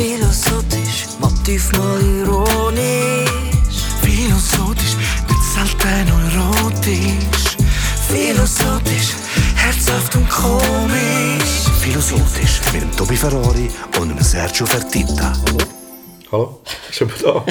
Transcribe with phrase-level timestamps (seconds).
[0.00, 3.28] Philosophisch, Motiv mal ironisch.
[4.00, 4.96] Philosophisch,
[5.28, 7.58] nicht selten erotisch.
[8.08, 9.10] Philosophisch,
[9.56, 11.68] herzhaft und komisch.
[11.82, 15.34] Philosophisch mit dem Tobi Ferrari und dem Sergio Fertitta.
[16.32, 16.62] Hallo?
[16.90, 17.44] Schon mal da?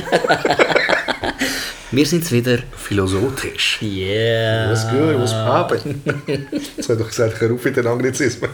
[1.91, 2.57] Wir sind's wieder.
[2.75, 3.77] Philosophisch.
[3.79, 4.71] Yeah.
[4.71, 6.01] Was gut, was poppin'?
[6.75, 8.49] Jetzt hat doch gesagt, ich auf mit den Anglizismen.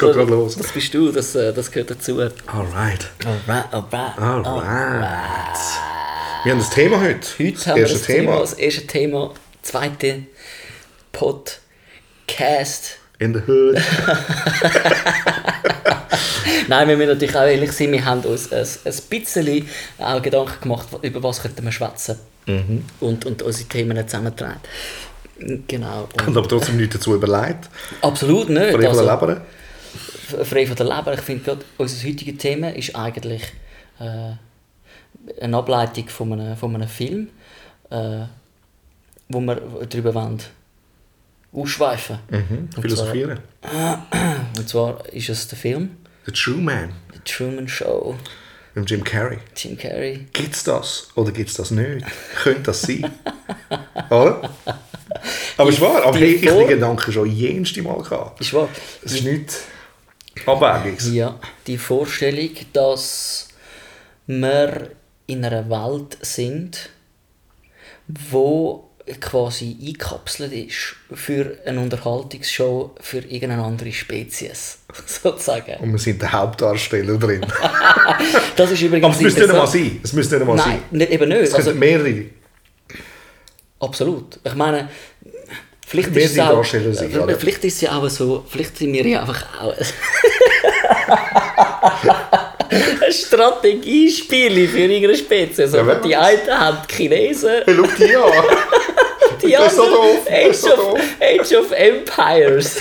[0.00, 0.56] Geht gerade los.
[0.56, 2.18] Das bist du, das, äh, das gehört dazu.
[2.20, 3.08] Alright.
[3.24, 4.18] Alright, alright.
[4.18, 5.58] Alright.
[6.44, 7.28] Wir haben das Thema heute.
[7.38, 10.22] Heute das haben wir erste das Thema, das erste Thema, zweite
[11.12, 12.96] Podcast.
[13.18, 13.76] In the hood.
[16.68, 20.60] Nein, wir müssen natürlich auch ehrlich sein, wir haben uns ein, ein bisschen auch Gedanken
[20.62, 22.86] gemacht, über was könnten wir schwätzen Mhm.
[23.00, 24.60] und, und unsere Themen zusammentragen.
[25.68, 26.08] Genau.
[26.14, 27.68] Und Und aber trotzdem nichts dazu überlegt.
[28.00, 28.70] absolut nicht.
[28.72, 29.06] Von Also,
[30.44, 31.14] frei von der Leber.
[31.14, 33.42] Ich finde gerade, unser heutiges Thema ist eigentlich
[33.98, 34.32] äh,
[35.40, 37.28] eine Ableitung von einem, von einem Film,
[37.90, 38.20] äh,
[39.28, 39.56] wo wir
[39.88, 40.38] darüber wollen
[41.52, 42.68] ausschweifen Mhm.
[42.80, 43.40] Philosophieren.
[44.56, 46.92] Und zwar ist es der Film The True Man.
[47.12, 48.14] The Truman Show,
[48.74, 49.38] Mit Jim Carrey.
[49.56, 50.26] Jim Carrey.
[50.32, 52.06] Gibt's das oder gibt's das nicht?
[52.42, 53.10] Könnte das sein?
[54.10, 54.48] Oder?
[55.56, 58.40] Aber es wahr, aber die ich, den Gedanken schon jenste Mal gehabt.
[58.40, 58.68] Ist wahr?
[59.04, 59.64] Es ist nichts
[60.46, 61.12] Abwägiges.
[61.12, 63.48] Ja, die Vorstellung, dass
[64.26, 64.90] wir
[65.26, 66.90] in einer Welt sind,
[68.06, 68.86] wo
[69.20, 75.76] quasi eingekapselt ist für eine Unterhaltungsshow für irgendeine andere Spezies, sozusagen.
[75.80, 77.44] Und wir sind der Hauptdarsteller drin.
[78.56, 79.90] Das ist übrigens Aber es müsste nicht einmal interessant.
[79.92, 80.00] sein.
[80.04, 80.98] Es müsste nicht einmal Nein, sein.
[80.98, 81.40] nicht, eben nicht.
[81.42, 82.24] Es Also, mehrere.
[83.80, 84.38] absolut.
[84.44, 84.88] Ich meine,
[85.90, 87.36] vielleicht Wer ist es auch, Darsteller sind, oder?
[87.36, 89.74] vielleicht ist es ja auch so, vielleicht sind wir ja einfach auch
[92.70, 95.72] ein Strategiespiel für irgendeine Spezies.
[95.72, 98.32] Ja, Aber wer die einen haben die Chinesen, Hey, schau die an.
[99.42, 100.94] die so anderen doof, so Age, doof.
[100.94, 102.76] of, Age of Empires.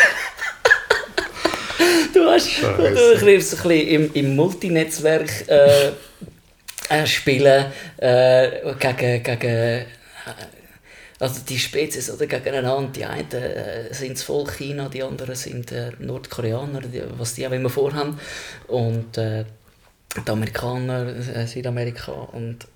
[2.13, 2.93] du hast du, ein
[3.25, 5.87] bisschen im, im Multinetzwerk äh,
[6.89, 8.49] äh, spielen äh,
[8.79, 9.85] gegen, gegen äh,
[11.19, 12.91] also die Spezies oder gegeneinander.
[12.91, 17.51] Die einen äh, sind voll China, die anderen sind äh, Nordkoreaner, die, was die auch
[17.51, 18.19] immer vorhaben.
[18.67, 19.45] Und äh,
[20.15, 22.11] die Amerikaner, äh, Südamerika.
[22.11, 22.67] Und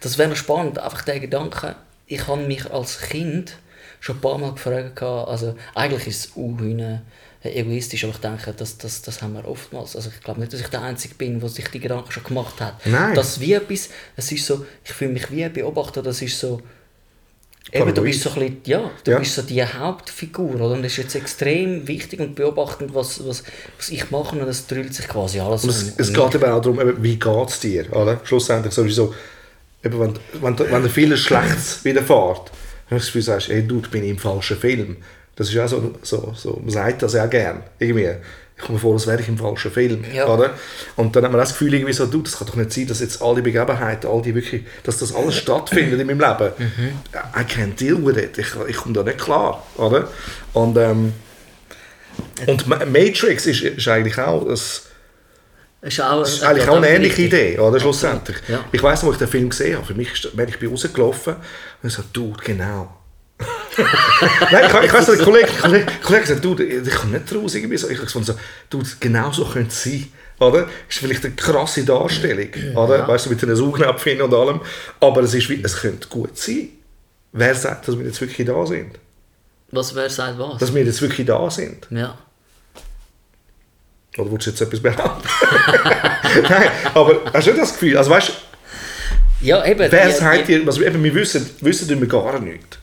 [0.00, 1.76] das wäre noch spannend, einfach der Gedanke.
[2.06, 3.56] Ich habe mich als Kind
[4.00, 7.02] schon ein paar Mal gefragt, also eigentlich ist es unhühne
[7.42, 9.96] egoistisch, aber ich denke, das, das, das haben wir oftmals.
[9.96, 12.60] Also ich glaube nicht, dass ich der Einzige bin, der sich die Gedanken schon gemacht
[12.60, 12.84] hat.
[12.86, 13.14] Nein.
[13.14, 16.60] Das wie etwas, es ist so, ich fühle mich wie ein Beobachter, das ist so,
[17.72, 19.18] Eben, du bist so ein bisschen, ja, du Ja.
[19.18, 20.70] bist so die Hauptfigur, oder?
[20.74, 23.44] Und das ist jetzt extrem wichtig und beobachtend, was, was,
[23.78, 26.44] was ich mache und es drüllt sich quasi alles Und es, um- es geht eben
[26.50, 27.92] auch darum, eben, wie geht es dir?
[27.94, 28.20] Oder?
[28.24, 29.14] Schlussendlich sowieso,
[29.84, 32.50] eben, wenn, wenn, wenn dir vieles Schlechtes widerfährt, dann
[32.90, 34.96] hast du das Gefühl, sagst, hey, du, ich bin im falschen Film.
[35.36, 37.62] Das ist auch so, so, so man sagt das ja gern.
[37.78, 38.10] Irgendwie.
[38.60, 40.04] Ich komme vor, als wäre ich im falschen Film.
[40.12, 40.26] Ja.
[40.26, 40.50] Oder?
[40.96, 43.00] Und dann hat man das Gefühl, irgendwie so, du, das kann doch nicht sein, dass
[43.00, 46.52] jetzt alle Begebenheiten, all die wirklich, dass das alles stattfindet in meinem Leben.
[47.34, 48.36] I can't deal with it.
[48.38, 49.66] Ich, ich komme da nicht klar.
[49.76, 50.08] Oder?
[50.52, 51.12] Und, ähm,
[52.46, 54.82] und Ma- Matrix ist, ist eigentlich auch das,
[55.82, 57.22] Ist auch, ist eigentlich auch eine ähnliche.
[57.22, 57.80] Idee, oder?
[57.80, 58.36] Schlussendlich.
[58.48, 58.64] Ja.
[58.72, 59.86] Ich weiß noch, wo ich den Film gesehen habe.
[59.86, 61.36] Für mich ist, wenn ich bin rausgelaufen
[61.82, 62.94] und ich so, du, genau.
[63.76, 67.54] Nein, ich, ich weiss noch, der Kollege, Kollege, Kollege sagt, du, ich komme nicht raus.
[67.54, 67.88] Irgendwie so.
[67.88, 68.34] Ich habe so,
[68.70, 70.08] du, genau so könnte es sein.
[70.38, 70.68] Oder?
[70.88, 73.06] Ist vielleicht eine krasse Darstellung, oder?
[73.06, 74.60] Weißt du, mit den Saugnäpfen und allem.
[74.98, 76.70] Aber es, ist, wie- es könnte gut sein.
[77.32, 78.98] Wer sagt, dass wir jetzt wirklich da sind?
[79.70, 80.58] Was, wer sagt was?
[80.58, 81.86] Dass wir jetzt wirklich da sind?
[81.90, 82.16] ja.
[84.18, 85.28] Oder willst du jetzt etwas behaupten?
[86.48, 87.96] Nein, aber hast du nicht das Gefühl?
[87.96, 88.32] Also weißt du,
[89.46, 89.86] ja, eben.
[89.90, 92.78] Wer sagt dir, also eben, wir wissen, wissen wir gar nichts.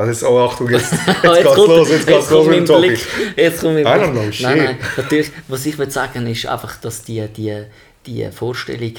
[0.00, 2.66] Also jetzt, oh Achtung, jetzt, jetzt Ah, geht's kommt- los, jetzt geht's los mit dem
[2.66, 2.88] Topic.
[2.88, 3.36] Blick.
[3.36, 4.22] Jetzt kommt mein I don't Blick.
[4.22, 4.46] know, shit.
[4.46, 7.64] Nein, nein, natürlich, was ich will sagen ist einfach, dass die, die,
[8.06, 8.94] die Vorstellung,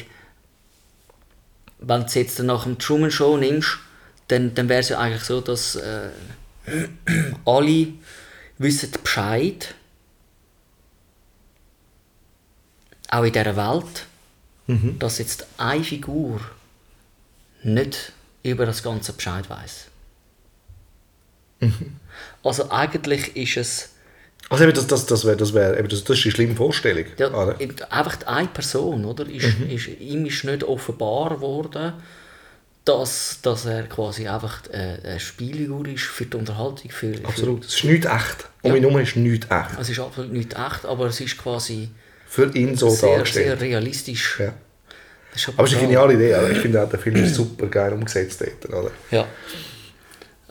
[1.80, 3.80] wenn du jetzt nach dem Truman Show nimmst,
[4.27, 6.09] dann, dann wäre es ja eigentlich so, dass äh,
[7.45, 7.88] alle
[8.59, 9.74] wissen Bescheid,
[13.09, 14.06] auch in dieser Welt,
[14.68, 15.00] Mhm.
[15.00, 16.39] dass jetzt eine Figur
[17.63, 18.13] nicht
[18.44, 19.88] über das ganze Bescheid weiß.
[21.62, 21.96] Mhm.
[22.44, 23.90] Also eigentlich ist es
[24.50, 27.06] Also eben, das, das, das wäre das wär, das, das ist eine schlimme Vorstellung.
[27.18, 27.56] ja, oder?
[27.90, 29.25] einfach eine Person, oder?
[29.30, 29.69] Ist, Mhm.
[29.69, 31.94] ist, ihm ist nicht offenbar worden,
[32.84, 36.90] dass, dass er quasi einfach äh, eine Spielfigur ist für die Unterhaltung.
[36.90, 37.64] Für, für, Absolut.
[37.66, 38.48] Es ist nicht echt.
[38.64, 38.78] Um Ja.
[38.78, 39.80] ihn herum ist nicht echt.
[39.80, 41.90] es ist absolut nicht echt, aber es ist quasi
[42.28, 43.62] Für ihn so sehr, sehr dargestellt.
[43.62, 44.40] realistisch.
[44.40, 44.54] Ja.
[45.36, 46.34] Ist Aber es ist eine geniale Idee.
[46.36, 46.50] Oder?
[46.52, 48.74] Ich finde auch, der Film ist super geil umgesetzt dort.
[48.74, 48.92] Oder?
[49.12, 49.28] Ja,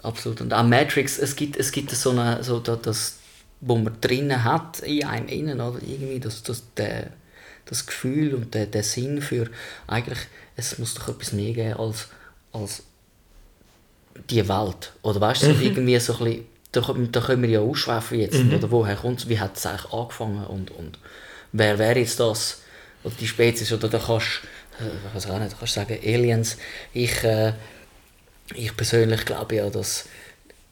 [0.02, 0.40] absolut.
[0.40, 3.16] Und auch Matrix, es gibt, es gibt so eine, so da- das,
[3.60, 5.78] wo man drinnen hat, in einem innen, oder?
[5.82, 7.10] Irgendwie, das, das, der,
[7.66, 9.48] das Gefühl und der, der Sinn für,
[9.86, 10.18] eigentlich,
[10.56, 12.08] es muss doch etwas mehr geben als,
[12.52, 12.82] als
[14.28, 14.92] die Welt.
[15.02, 18.18] Oder weißt du, so irgendwie so ein bisschen, da, können- da können wir ja ausschweifen
[18.20, 18.70] jetzt, oder?
[18.70, 20.44] Woher kommt es, wie hat es eigentlich angefangen?
[20.46, 20.98] Und, und
[21.52, 22.62] wer wäre jetzt das,
[23.04, 24.40] oder die Spezies, oder da kannst
[24.80, 26.56] äh, ich weiß auch nicht, da kannst du sagen, Aliens,
[26.92, 27.52] ich, äh,
[28.54, 30.06] ich persönlich glaube ja, dass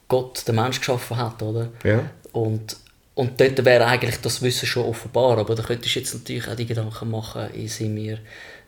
[0.08, 1.70] Gott den Mensch geschaffen hat, oder?
[1.84, 2.10] Ja.
[2.32, 2.76] Und,
[3.14, 6.56] und dort wäre eigentlich das Wissen schon offenbar, aber da könntest du jetzt natürlich auch
[6.56, 8.18] die Gedanken machen, sind wir,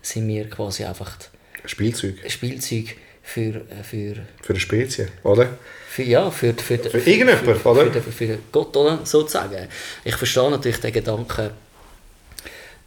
[0.03, 1.17] sind wir quasi einfach
[1.65, 2.17] Spielzeug.
[2.23, 5.09] ein Spielzeug für, äh, für, Für eine Spezie.
[5.23, 5.51] Oder?
[5.91, 7.91] für, ja, für, für, für, irgendjemand, für, oder?
[7.91, 9.01] Für, für, für Gott, oder?
[9.05, 9.67] sozusagen.
[10.05, 11.51] Ich verstehe natürlich den Gedanken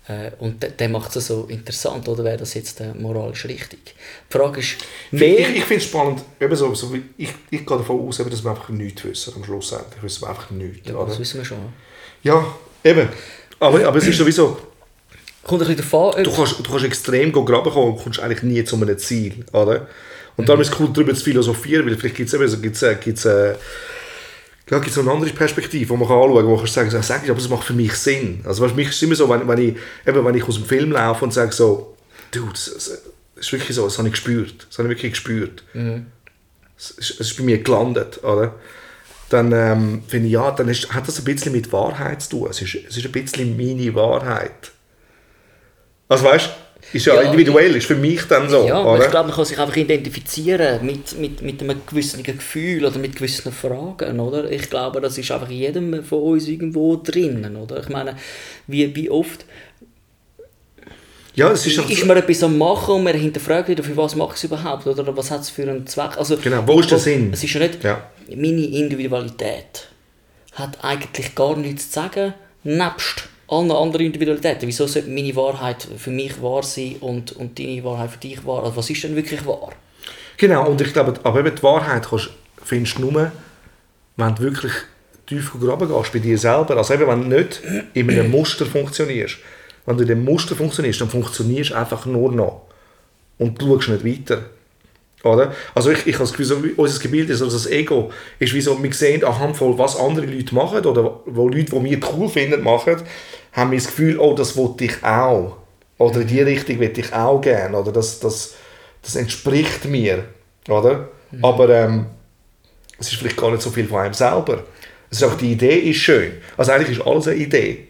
[0.07, 3.95] äh, und der, macht es so interessant, oder wäre das jetzt äh, moralisch richtig?
[4.29, 4.75] Die Frage ist,
[5.11, 5.39] Ich, mehr...
[5.49, 8.51] ich finde es spannend, eben so, so ich, ich gehe davon aus, eben, dass wir
[8.51, 9.73] einfach nichts wissen am Schluss.
[9.73, 10.87] Eigentlich wissen einfach nichts.
[10.89, 11.07] ja, oder?
[11.07, 11.57] das wissen wir schon.
[12.23, 12.45] ja,
[12.83, 13.07] eben.
[13.59, 14.57] Aber, aber es ist sowieso,
[15.43, 18.43] Kommt ein bisschen davon, ob- du kannst, du kannst extrem graben kommen und kommst eigentlich
[18.43, 19.45] nie zu einem Ziel.
[19.51, 19.87] Oder?
[20.35, 22.81] Und darum ist es cool, darüber zu philosophieren, weil vielleicht gibt es eben so, gibt's,
[22.81, 23.55] äh, gibt's, äh,
[24.69, 26.89] ja, gibt's so eine andere Perspektive, die man kann anschauen kann, wo man kann sagen
[26.89, 28.41] kann, sag ich, aber es macht für mich Sinn.
[28.45, 29.75] Also weißt, mich ist es immer so, wenn, wenn, ich,
[30.07, 31.95] eben, wenn ich aus dem Film laufe und sage so,
[32.31, 33.01] du, das, das,
[33.35, 34.67] ist wirklich so, das habe ich gespürt.
[34.69, 35.63] Das habe ich wirklich gespürt.
[36.77, 38.23] Es, ist, es ist bei mir gelandet.
[38.23, 38.55] Oder?
[39.29, 42.47] Dann ähm, finde ich, ja, dann ist, hat das ein bisschen mit Wahrheit zu tun.
[42.49, 44.71] Es ist, es ist ein bisschen meine Wahrheit.
[46.07, 46.49] Also weißt du,
[46.93, 48.67] ist ja, Ja, individuell, ist für mich dann so.
[48.67, 49.03] Ja, oder?
[49.03, 53.15] ich glaube, man kann sich einfach identifizieren mit, mit, mit einem gewissen Gefühl oder mit
[53.15, 54.49] gewissen Fragen, oder?
[54.51, 57.81] Ich glaube, das ist einfach in jedem von uns irgendwo drinnen, oder?
[57.81, 58.15] Ich meine,
[58.67, 59.45] wie, wie oft
[61.35, 64.37] ja, es ist, ist, man etwas am Machen und man hinterfragt wieder, für was macht
[64.37, 66.15] es überhaupt, oder was hat es für einen Zweck?
[66.17, 67.31] Also, Genau, wo ist der Sinn?
[67.33, 68.03] Es ist ja nicht, Ja.
[68.29, 69.87] meine Individualität
[70.53, 74.67] hat eigentlich gar nichts zu sagen, nebst allen anderen Individualitäten.
[74.67, 78.63] Wieso sollte meine Wahrheit für mich wahr sein und, und deine Wahrheit für dich wahr?
[78.63, 79.71] Also was ist denn wirklich wahr?
[80.37, 82.29] Genau, und ich glaube, aber eben die Wahrheit kannst,
[82.63, 83.31] findest du nur,
[84.17, 84.73] wenn du wirklich
[85.25, 86.77] tief graben gehst bei dir selber.
[86.77, 87.61] Also eben, wenn du nicht
[87.93, 89.37] in einem Muster funktionierst.
[89.85, 92.63] Wenn du in dem Muster funktionierst, dann funktionierst du einfach nur noch.
[93.37, 94.45] Und du schaust nicht weiter.
[95.23, 95.53] Oder?
[95.73, 98.81] Also ich, ich habe das Gefühl, so, unser Gebilde, also das Ego, ist wie so,
[98.81, 102.61] wir sehen anhand von was andere Leute machen oder wo Leute, die wir cool finden,
[102.61, 102.97] machen,
[103.53, 105.57] haben wir das Gefühl, oh, das wollte ich auch.
[105.97, 107.77] Oder in die Richtung will ich auch gerne.
[107.77, 108.55] Oder das, das,
[109.01, 110.25] das entspricht mir.
[110.67, 111.09] Oder?
[111.41, 112.07] Aber ähm,
[112.99, 114.63] es ist vielleicht gar nicht so viel von einem selber.
[115.09, 116.33] Es ist auch, die Idee ist schön.
[116.57, 117.87] Also eigentlich ist alles eine Idee.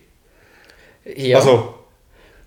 [1.15, 1.37] Ja.
[1.37, 1.75] Also,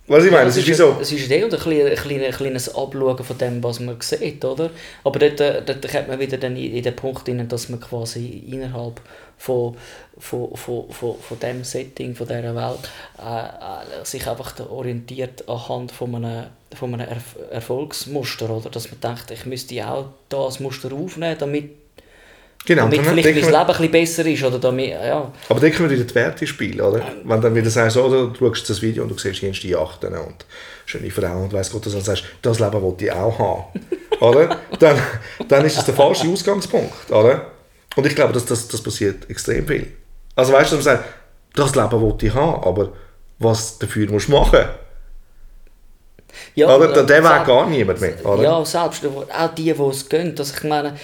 [0.08, 0.96] was ich meine, Ja, es ist wie so...
[1.00, 4.44] Es ist und ein, klein- ein, klein- ein kleines Abschauen von dem, was man sieht,
[4.44, 4.70] oder?
[5.04, 7.80] Aber dort, äh, dort kommt man wieder dann in in den Punkt rein, dass man
[7.80, 9.00] quasi innerhalb
[9.38, 9.76] von,
[10.18, 12.88] von, von, von, von dem Setting, von dieser Welt,
[13.18, 18.70] äh, äh, sich einfach orientiert anhand von einem, von einem Erf Erfolgsmuster, oder?
[18.70, 21.70] Dass man denkt, ich müsste auch das Muster aufnehmen, damit,
[22.66, 25.32] Genau, damit dann vielleicht mein Leben wir, ein besser ist, oder damit, ja.
[25.48, 27.00] aber dann kommen wieder die Werte ins Spiel, oder?
[27.22, 30.44] Wenn dann wieder sagst, oder, du schaust das Video und du siehst die Yachten und
[30.84, 33.80] schöne Frau und weiss Gott, dass du sagst, das Leben wollte ich auch haben.
[34.20, 34.58] oder?
[34.80, 34.98] Dann,
[35.46, 37.52] dann ist es der falsche Ausgangspunkt, oder?
[37.94, 39.86] Und ich glaube, dass das, das passiert extrem viel.
[40.34, 41.08] Also weißt du, dass man sagt,
[41.54, 42.92] das Leben wollte ich haben, aber
[43.38, 44.64] was dafür musst du machen?
[46.54, 46.88] Ja oder?
[46.88, 48.42] Den Weg selbst- gar niemand mehr, oder?
[48.42, 50.34] Ja, selbst auch die, die es gehen.
[50.38, 50.96] Also ich meine,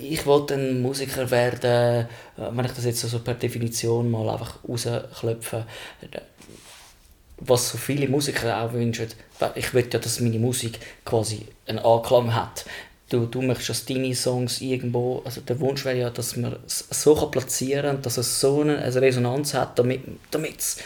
[0.00, 2.06] ich wollte ein Musiker werden,
[2.36, 5.64] äh, wenn ich das jetzt so per Definition mal einfach rausklopfe,
[7.38, 9.08] was so viele Musiker auch wünschen.
[9.54, 12.64] Ich will ja, dass meine Musik quasi einen Anklang hat.
[13.10, 16.86] Du, du möchtest, dass deine Songs irgendwo, also der Wunsch wäre ja, dass man es
[16.90, 20.78] so platzieren kann, dass es so eine, eine Resonanz hat, damit, damit es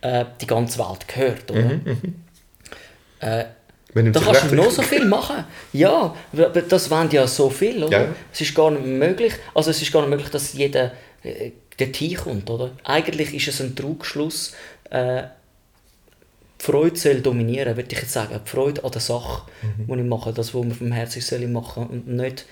[0.00, 1.50] äh, die ganze Welt gehört.
[1.50, 1.80] Oder?
[3.20, 3.44] Äh,
[3.94, 5.44] da kannst du noch so viel machen.
[5.72, 8.02] Ja, aber das wollen ja so viel, oder?
[8.02, 8.08] Ja.
[8.32, 10.92] Es ist gar nicht möglich, also es ist gar nicht möglich, dass jeder
[11.22, 12.72] äh, dort hinkommt, oder?
[12.84, 14.52] Eigentlich ist es ein Trugschluss,
[14.90, 15.22] äh,
[16.60, 18.40] die Freude soll dominieren, würde ich jetzt sagen.
[18.44, 19.94] Die Freude an der Sache, Mhm.
[19.94, 22.46] die ich mache, das, was man vom Herzen soll machen und nicht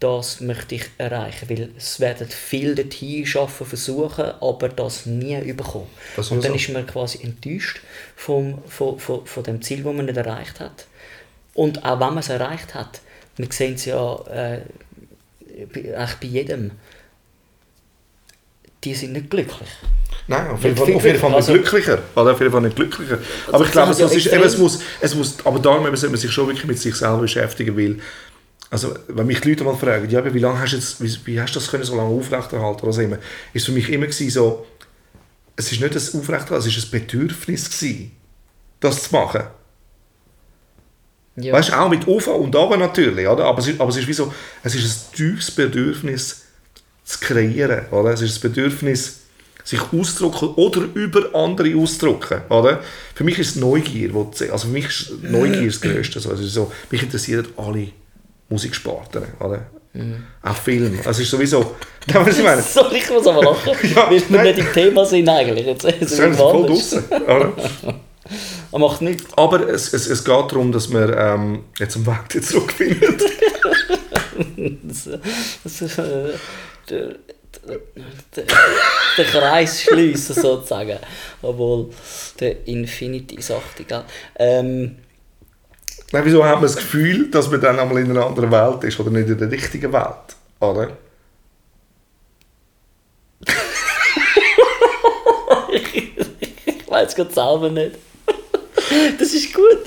[0.00, 5.88] das möchte ich erreichen, weil es werden viel dorthin schaffen, versuchen, aber das nie überkommen.
[6.16, 6.56] Das und dann so.
[6.56, 7.80] ist man quasi enttäuscht
[8.14, 10.86] vom, von, von, von dem Ziel, das man nicht erreicht hat.
[11.54, 13.00] Und auch wenn man es erreicht hat,
[13.36, 14.60] wir sehen es ja äh,
[15.72, 16.70] bei, eigentlich bei jedem,
[18.84, 19.68] die sind nicht glücklich.
[20.28, 21.98] Nein, auf jeden Fall, auf jeden Fall nicht also- glücklicher.
[22.14, 23.18] Oder auf jeden Fall nicht glücklicher.
[23.50, 26.30] Aber ich glaube, es, ist, eben, es, muss, es muss, aber darum sollte man sich
[26.30, 27.98] schon wirklich mit sich selber beschäftigen, weil,
[28.70, 31.40] also, wenn mich die Leute mal fragen, ja, wie lange hast du jetzt, wie, wie
[31.40, 33.18] hast du das können so lange aufrechterhalten oder was immer,
[33.54, 34.66] ist für mich immer gewesen, so,
[35.56, 38.12] es ist nicht ein Aufrechterhalten, es ist ein Bedürfnis gewesen,
[38.80, 39.42] das zu machen.
[41.36, 41.54] Ja.
[41.54, 43.44] Weißt du, auch mit Auf und Ab natürlich, oder?
[43.44, 44.32] Aber, es ist, aber es ist wie so,
[44.62, 46.42] es ist ein tiefes Bedürfnis
[47.04, 48.10] zu kreieren, oder?
[48.10, 49.20] Es ist ein Bedürfnis,
[49.64, 52.82] sich auszudrücken oder über andere auszudrücken, oder?
[53.14, 56.18] Für mich ist Neugier, also für mich ist Neugier das Größte.
[56.18, 57.88] Also so, mich interessieren alle
[58.48, 59.66] Musiksparten, oder?
[60.42, 60.98] Auch Film.
[60.98, 61.74] Also es ist sowieso,
[62.06, 62.62] du, was ich meine?
[62.62, 65.66] Sorry, ich muss aber lachen, Ja, weil wir nicht im Thema sind eigentlich.
[65.66, 66.70] Jetzt, Das ist wir voll
[67.10, 67.52] oder?
[68.70, 69.24] Er macht nichts.
[69.36, 73.18] Aber es, es, es geht darum, dass wir ähm, jetzt am Weg wieder zurückfinden.
[74.82, 75.08] Das,
[75.64, 76.34] das ist, äh,
[76.90, 77.14] der,
[78.36, 78.44] der,
[79.16, 80.98] der, Kreis schließen sozusagen.
[81.40, 81.88] Obwohl
[82.38, 84.04] der Infinity sagt, egal.
[84.38, 84.96] Ähm,
[86.12, 88.98] Nein, wieso hat man das Gefühl, dass man dann einmal in einer anderen Welt ist
[88.98, 90.36] oder nicht in der richtigen Welt?
[90.60, 90.96] Oder?
[95.70, 97.92] ich weiß gerade selber nicht.
[99.18, 99.78] Das ist gut.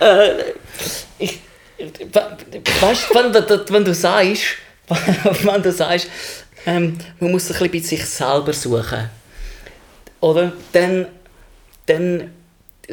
[0.00, 0.52] Äh,
[1.18, 1.40] ich,
[2.80, 4.42] weißt du, wenn, du- wenn du sagst,
[5.44, 6.08] wenn du sagst,
[6.66, 9.08] ähm, man muss sich ein bisschen bei sich selber suchen,
[10.20, 10.52] oder?
[10.72, 11.06] Dann,
[11.86, 12.30] dann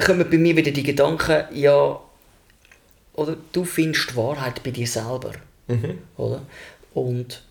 [0.04, 2.00] kommen bei mir wieder die Gedanken, ja,
[3.20, 5.34] oder du findest die Wahrheit bei dir selber,
[6.18, 6.42] oder?
[6.94, 7.44] Und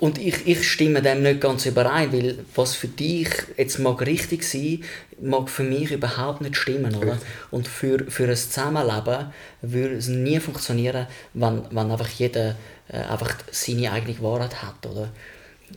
[0.00, 4.44] und ich, ich stimme dem nicht ganz überein, weil was für dich jetzt mag richtig
[4.44, 4.84] sein,
[5.20, 7.14] mag für mich überhaupt nicht stimmen, oder?
[7.14, 7.28] Richtig.
[7.50, 12.54] Und für, für ein Zusammenleben würde es nie funktionieren, wenn, wenn einfach jeder
[12.88, 15.08] äh, einfach seine eigene Wahrheit hat, oder?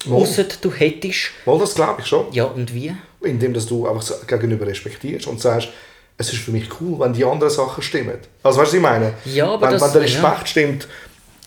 [0.09, 2.31] Ausser du hättest, Wohl, das glaube ich schon.
[2.31, 2.95] ja und wie?
[3.21, 5.69] Indem dass du einfach gegenüber respektierst und sagst,
[6.17, 8.17] es ist für mich cool, wenn die anderen Sachen stimmen.
[8.43, 9.13] Also weißt du, was ich meine?
[9.25, 10.45] Ja, aber wenn, das- wenn der Respekt ja.
[10.45, 10.87] stimmt,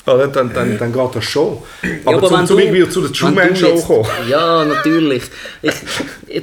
[0.07, 1.59] oder, dann, dann, dann geht das schon.
[2.05, 4.09] Aber, aber zum, wenn zum Beispiel zu der wenn Truman du Show jetzt- kommen.
[4.29, 5.23] Ja, natürlich.
[5.63, 5.73] Ich,
[6.27, 6.43] ich,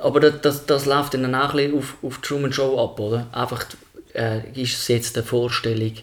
[0.00, 3.26] aber das, das, das läuft dann auch ein auf, auf die Truman Show ab, oder?
[3.32, 3.64] Einfach
[4.14, 5.94] äh, ist es jetzt eine Vorstellung,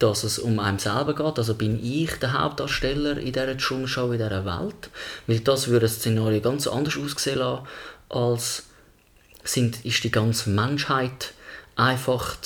[0.00, 1.38] dass es um einen selber geht.
[1.38, 4.90] Also bin ich der Hauptdarsteller in dieser Truman Show, in dieser Welt.
[5.28, 7.62] Weil das würde das Szenario ganz anders aussehen lassen,
[8.08, 8.64] als
[9.46, 11.32] sind, ist die ganze Menschheit
[11.76, 12.36] einfach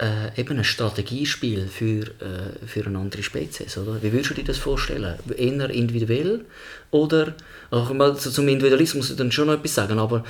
[0.00, 4.00] äh, eben ein Strategiespiel für, äh, für eine andere Spezies, oder?
[4.02, 5.18] Wie würdest du dir das vorstellen?
[5.36, 6.44] Eher individuell
[6.92, 7.34] oder,
[7.70, 10.24] ach, mal so zum Individualismus muss ich dann schon noch etwas sagen, aber,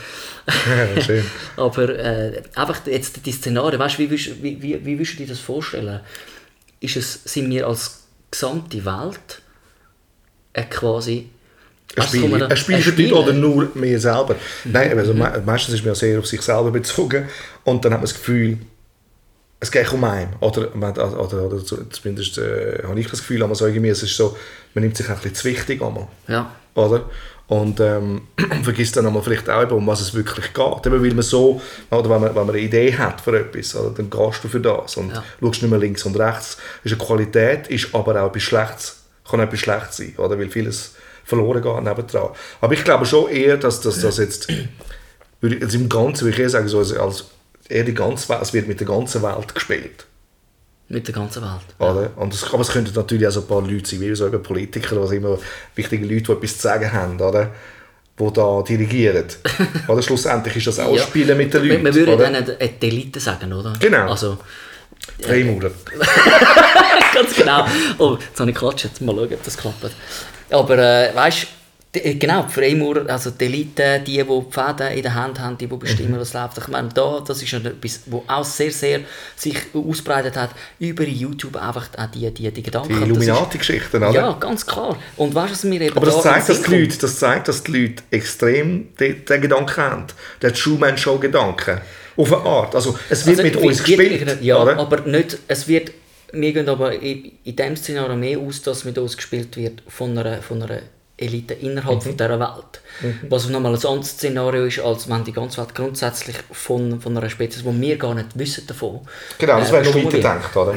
[1.06, 1.22] Ja,
[1.62, 5.40] aber äh, einfach jetzt die Szenarien, weißt, wie, wie, wie, wie würdest du dir das
[5.40, 6.00] vorstellen?
[6.80, 9.42] Ist es, sind wir als gesamte Welt
[10.54, 11.28] äh, quasi
[12.00, 13.12] Ein Spiel, ein Spiel ein für dich Spiel?
[13.12, 14.36] oder nur mir selber?
[14.64, 17.28] Nein, also me meistens ist man ja sehr auf sich selber bezogen
[17.64, 18.58] und dann hat man das Gefühl,
[19.60, 20.34] es geht um einen.
[20.40, 24.16] Oder, oder, oder zu- zumindest äh, habe ich das Gefühl, aber so irgendwie, es ist
[24.16, 24.36] so,
[24.74, 26.06] man nimmt sich ein bisschen zu wichtig einmal.
[26.28, 26.52] Ja.
[26.74, 27.06] Oder?
[27.48, 28.20] Und ähm,
[28.62, 30.86] vergisst dann einmal vielleicht auch, um was es wirklich geht.
[30.86, 33.90] Eben, weil man so, oder wenn man, wenn man eine Idee hat für etwas, oder,
[33.90, 35.24] dann gehst du für das und Ja.
[35.40, 36.56] schaust nicht mehr links und rechts.
[36.84, 38.96] Das ist eine Qualität, ist aber auch etwas Schlechtes.
[39.28, 40.38] Kann etwas Schlechtes sein, oder?
[40.38, 40.94] weil vieles
[41.28, 42.30] verloren geht nebendran.
[42.61, 44.49] Aber ich glaube schon eher, dass das, das jetzt,
[45.40, 47.26] würde jetzt im Ganzen würde ich eher sagen, so als, als
[47.68, 50.06] eher die ganze Welt, es wird mit der ganzen Welt gespielt.
[50.88, 51.50] Mit der ganzen Welt.
[51.78, 52.11] Oder?
[52.16, 54.42] Und es, aber es könnten natürlich auch so ein paar Leute sein, wie so eben
[54.42, 55.38] Politiker, oder was immer
[55.75, 57.52] wichtige Leute, die etwas zu sagen haben, oder?
[58.18, 59.26] die da dirigieren.
[59.88, 60.02] oder?
[60.02, 61.02] Schlussendlich ist das auch Ja.
[61.02, 61.94] Spielen mit den Leuten.
[61.94, 62.25] würden oder?
[62.25, 63.75] dann eine eine Elite sagen, oder?
[63.78, 64.11] Genau.
[64.11, 64.38] Also,
[65.20, 65.70] Freimaurer.
[67.14, 67.64] ganz genau.
[67.99, 69.90] Oh, jetzt habe ich geklatscht, jetzt mal schauen, ob das klappt.
[70.50, 71.42] Aber äh, weißt
[71.92, 75.56] du, genau, die Freimaurer, also die Elite, die, die die Fäden in der Hand haben,
[75.58, 76.20] die, die bestimmen, Mhm.
[76.20, 76.58] was läuft.
[76.58, 79.00] Ich meine, da, das ist etwas, was auch sehr, sehr
[79.36, 82.94] sich ausbreitet hat, über YouTube einfach auch die, die, die Gedanken.
[82.94, 84.12] Die Illuminati-Geschichten, oder?
[84.12, 84.96] Ja, ganz klar.
[85.16, 87.62] Und weißt was mir eben Aber das da zeigt, dass die Leute, das zeigt, dass
[87.64, 90.04] die Leute extrem den, den Gedanken haben.
[90.42, 91.80] Den Truman-Show-Gedanken.
[92.16, 92.74] Auf eine Art.
[92.74, 94.38] Also, es wird Also, mit uns gespielt.
[94.42, 94.76] Ja, oder?
[94.78, 95.92] aber nicht, es wird,
[96.32, 100.16] wir gehen aber in, in diesem Szenario mehr aus, dass mit uns gespielt wird von
[100.16, 100.80] einer, von einer
[101.18, 102.80] Elite innerhalb von dieser Welt.
[103.28, 107.28] Was nochmal ein anderes Szenario ist, als wenn die ganze Welt grundsätzlich von, von einer
[107.28, 109.00] Spezies, wo wir gar nicht wissen davon.
[109.38, 110.14] Genau, das äh, wäre noch wird.
[110.14, 110.75] weiterdenkt, oder?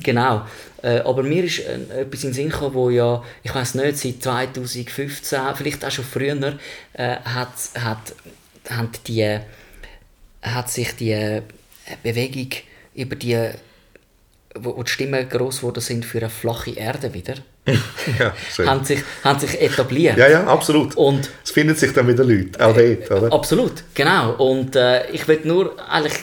[0.02, 0.46] Genau.
[0.82, 3.98] Äh, aber mir ist äh, etwas in den Sinn gekommen, wo ja, ich weiß nicht,
[3.98, 6.58] seit 2015, vielleicht auch schon früher,
[6.94, 8.14] äh, hat, hat,
[8.70, 9.38] haben die,
[10.42, 11.42] hat sich die äh,
[12.02, 12.50] Bewegung
[12.94, 13.50] über die
[14.54, 17.34] wo, wo die Stimmen gross geworden sind für eine flache Erde wieder,
[18.18, 18.68] ja, schön.
[18.68, 20.16] haben, sich, haben sich etabliert.
[20.16, 20.96] ja, ja, absolut.
[20.96, 23.32] Und es finden sich dann wieder Leute, auch dort, oder?
[23.32, 24.32] Absolut, genau.
[24.32, 26.18] Und äh, ich will nur eigentlich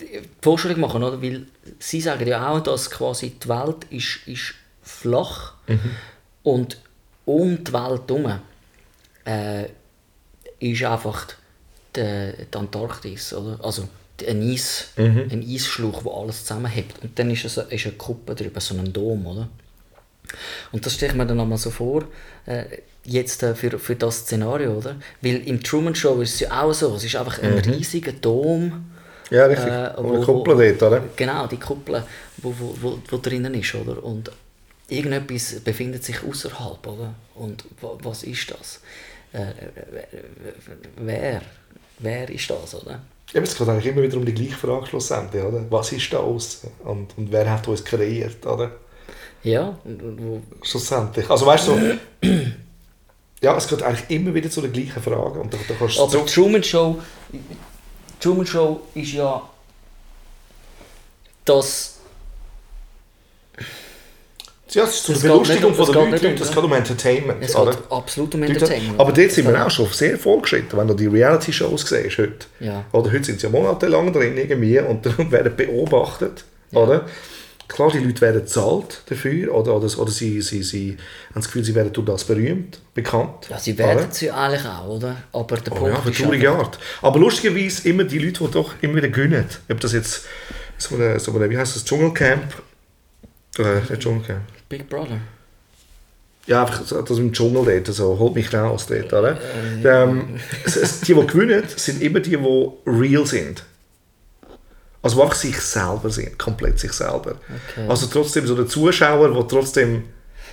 [0.00, 1.22] die Vorstellung machen, oder?
[1.22, 1.46] weil
[1.78, 5.54] sie sagen ja auch, dass quasi die Welt ist, ist flach
[6.42, 6.78] und
[7.24, 8.40] um die Welt herum
[9.24, 9.64] äh,
[10.58, 11.26] ist einfach
[11.94, 13.62] die, die Antarktis, oder?
[13.64, 13.88] also
[14.26, 14.88] ein, Eis,
[15.30, 17.02] ein Eisschluch, wo alles zusammenhebt.
[17.02, 19.48] Und dann ist, es, ist eine Kuppe drüber, so ein Dom, oder?
[20.72, 22.04] Und das stelle ich mir dann einmal so vor,
[22.46, 22.64] äh,
[23.04, 24.96] jetzt äh, für, für das Szenario, oder?
[25.22, 28.86] Weil im Truman Show ist es ja auch so, es ist einfach ein riesiger Dom.
[29.30, 29.66] Ja, richtig.
[29.68, 31.04] äh, Und eine Kuppel dort, oder?
[31.16, 32.04] Genau, die Kuppel,
[32.38, 34.02] wo, wo, wo, wo drinnen ist, oder?
[34.04, 34.30] Und
[34.88, 37.14] irgendetwas befindet sich außerhalb, oder?
[37.34, 38.80] Und wa- was ist das?
[39.32, 39.46] Äh,
[40.96, 41.42] wer?
[41.98, 43.00] Wer ist das, oder?
[43.32, 45.64] Eben, es geht eigentlich immer wieder um die gleiche Frage schlussendlich, oder?
[45.70, 46.70] Was ist da außen?
[46.84, 48.72] Und, und wer hat uns kreiert, oder?
[49.42, 49.78] Ja,
[50.62, 51.30] Schlussendlich.
[51.30, 52.28] Also weißt du, so,
[53.40, 55.40] ja, es geht eigentlich immer wieder zu der gleichen Frage.
[55.40, 56.98] Und da, da kannst Aber die Truman Show,
[57.32, 57.40] die
[58.20, 59.48] Truman Show ist ja
[61.44, 61.99] das.
[64.72, 66.72] Ja, es ist zur Belustigung nicht von um- es der geht um- es geht um
[66.72, 67.38] Entertainment.
[67.42, 67.72] Es oder?
[67.72, 69.00] geht absolut um Entertainment.
[69.00, 72.46] Aber dort sind wir auch schon sehr vorgeschritten, wenn du die Reality-Shows siehst heute.
[72.60, 72.84] Ja.
[72.92, 76.44] Oder heute sind sie ja monatelang drin irgendwie und dann werden beobachtet.
[76.72, 77.06] Oder?
[77.66, 80.96] Klar, die Leute werden bezahlt dafür oder, oder, oder sie, sie, sie
[81.28, 83.46] haben das Gefühl, sie werden durch das berühmt, bekannt.
[83.48, 85.16] Ja, sie werden es ja eigentlich auch, oder?
[85.32, 86.78] Aber der Oh Punkt ja, auf eine ist traurige Art.
[87.00, 89.44] Aber lustigerweise immer die Leute, die doch immer wieder gewinnen.
[89.70, 90.24] Ob das jetzt
[90.78, 92.42] so eine, so eine wie heißt das, Dschungelcamp?
[93.58, 94.40] Äh, Dschungelcamp.
[94.70, 95.20] Big Brother.
[96.46, 99.38] Ja, einfach so, das im Dschungel dort, so, holt mich raus dort, oder?
[99.84, 103.62] Ähm, es, es, die, die gewinnen, sind immer die, die real sind.
[105.02, 107.32] Also die einfach sich selber sind, komplett sich selber.
[107.32, 107.86] Okay.
[107.88, 110.04] Also trotzdem so der Zuschauer, der trotzdem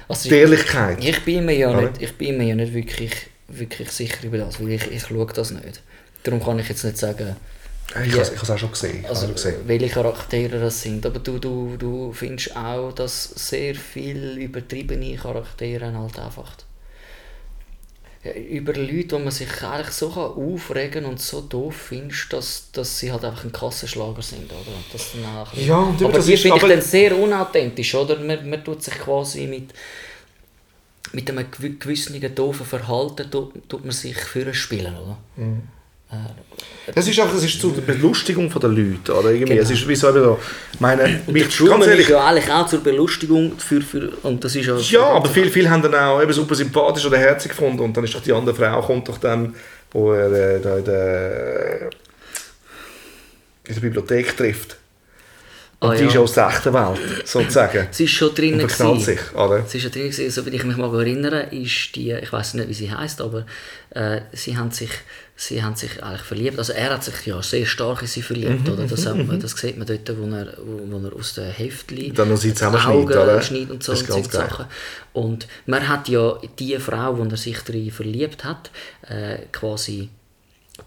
[0.08, 1.04] Also die Ehrlichkeit...
[1.04, 1.84] Ich bin mir ja Oder?
[1.84, 3.14] nicht, ich bin mir ja nicht wirklich,
[3.48, 5.82] wirklich sicher über das, weil ich, ich schaue das nicht.
[6.24, 7.36] Darum kann ich jetzt nicht sagen,
[8.06, 9.06] ich habe es auch schon gesehen.
[9.06, 9.62] also, es gesehen.
[9.66, 11.06] welche Charaktere das sind.
[11.06, 16.52] Aber du, du, du findest auch, dass sehr viel übertriebene Charaktere halt einfach
[18.24, 22.70] ja, über Leute, wo man sich eigentlich so kann aufregen und so doof findest, dass,
[22.74, 24.76] dass sie halt einfach ein Kassenschlager sind, oder?
[24.76, 28.20] Und Das dann auch Ja, und aber das die finde ich dann sehr unauthentisch, oder?
[28.20, 29.70] Man, man tut sich quasi mit,
[31.14, 35.18] mit einem gew- gewissen doofen Verhalten tut, tut man sich für spielen, oder?
[36.96, 39.30] Es ist einfach es ist zur Belustigung der Leute, oder?
[39.32, 39.54] Irgendwie.
[39.54, 39.62] Genau.
[39.62, 40.40] Es ist wie so, eben so
[40.74, 44.56] ich meine, mich, ganz ist ehrlich, ja eigentlich auch zur Belustigung für, für und das
[44.56, 44.78] ist ja...
[44.78, 48.06] Ja, aber viele viel haben dann auch eben super sympathisch oder herzig gefunden und dann
[48.06, 49.54] ist doch die andere Frau kommt doch dann,
[49.92, 50.86] wo er äh, in
[53.76, 54.78] der Bibliothek trifft.
[55.80, 56.08] Und Ah, die ja.
[56.10, 57.88] ist aus der echten Welt, sozusagen.
[57.92, 59.64] Sie ist schon drinnen Und verknallt sich, oder?
[59.68, 60.32] Sie ist schon drinnen gewesen.
[60.32, 63.46] Soweit ich mich mal erinnere, ist die, ich weiß nicht, wie sie heißt, aber
[63.92, 64.90] äh, sie haben sich,
[65.36, 66.58] sie haben sich eigentlich verliebt.
[66.58, 68.88] Also er hat sich ja sehr stark in sie Mhm, verliebt, oder?
[68.88, 72.12] Das, hat man, das sieht man dort, wo er, wo, wo er aus den Heftchen
[72.16, 73.42] Dann noch sie die zusammenschneidet, oder?
[73.44, 74.32] schneidet und so Das und.
[74.32, 74.66] Sachen.
[75.14, 78.72] Und man hat ja die Frau, wo er sich darin verliebt hat,
[79.08, 80.10] äh, quasi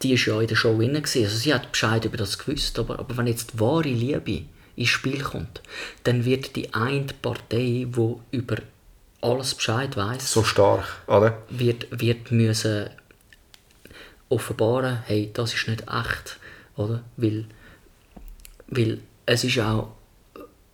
[0.02, 0.94] die ist ja in der Show drin.
[0.94, 1.24] gewesen.
[1.24, 4.42] Also sie hat Bescheid über das gewusst, aber, aber wenn jetzt die wahre Liebe
[4.80, 5.60] ins Spiel kommt,
[6.04, 8.56] dann wird die eine Partei, die über
[9.20, 11.42] alles Bescheid weiß, So stark, oder?
[11.50, 12.88] wird, wird müssen
[14.30, 16.38] offenbaren, hey, das ist nicht echt,
[16.76, 17.02] oder?
[17.16, 17.44] Weil,
[18.68, 19.92] weil es ist auch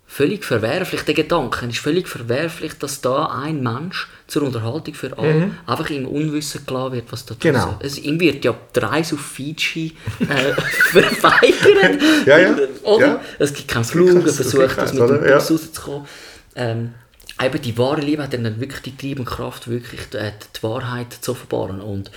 [0.08, 5.50] völlig verwerflich, der Gedanke ist völlig verwerflich, dass da ein Mensch zur Unterhaltung für alle
[5.66, 7.38] einfach im Unwissen klar wird, was da Mhm.
[7.40, 7.76] Genau.
[7.80, 10.52] Es, ihm wird ja die Reise auf Fiji äh,
[10.90, 12.02] verweigert.
[12.26, 12.56] Ja, ja.
[12.82, 13.06] Oder?
[13.06, 13.20] Ja.
[13.38, 15.18] Es gibt keinen Flug, er versucht, das mit oder?
[15.18, 15.54] dem Bus Ja.
[15.54, 16.06] rauszukommen.
[16.54, 16.94] Ähm,
[17.42, 21.32] eben die wahre Liebe hat dann wirklich die treibende Kraft, wirklich die, die Wahrheit zu
[21.32, 21.80] offenbaren.
[21.80, 22.10] Und,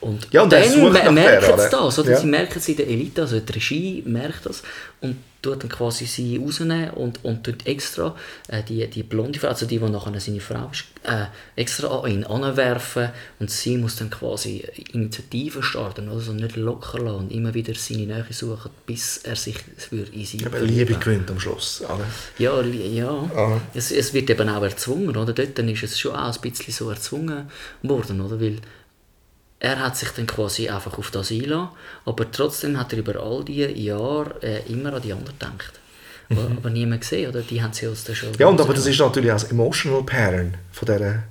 [0.00, 1.98] und, Ja, und dann mer- merken sie das.
[1.98, 2.10] Oder?
[2.12, 2.16] Ja.
[2.18, 4.62] Sie merken es in der Elite, also die Regie merkt das
[5.00, 8.14] und tut dann quasi sie rausnehmen und, und tut extra
[8.48, 11.26] äh, die, die blonde Frau, also die, die nachher seine Frau ist, äh,
[11.60, 17.16] extra an ihn anwerfen und sie muss dann quasi Initiativen starten, also nicht locker lassen
[17.18, 21.30] und immer wieder seine Nähe suchen, bis er sich für in sie Aber Liebe gewinnt
[21.30, 22.04] am Schluss, oder?
[22.38, 23.10] ja, ja.
[23.36, 23.60] Ah.
[23.72, 25.32] Es, es wird eben auch erzwungen, oder?
[25.32, 27.48] Dort dann ist es schon auch ein bisschen so erzwungen
[27.82, 28.40] worden, oder?
[28.40, 28.56] Weil
[29.58, 31.70] er hat sich dann quasi einfach auf das eingelassen,
[32.04, 35.80] aber trotzdem hat er über all diese Jahre äh, immer an die anderen gedacht.
[36.28, 37.40] Aber, aber niemand gesehen, oder?
[37.40, 38.34] Die haben sie aus der Mhm.
[38.38, 41.22] Ja, und aber das ist natürlich auch das Emotional Pattern von dieser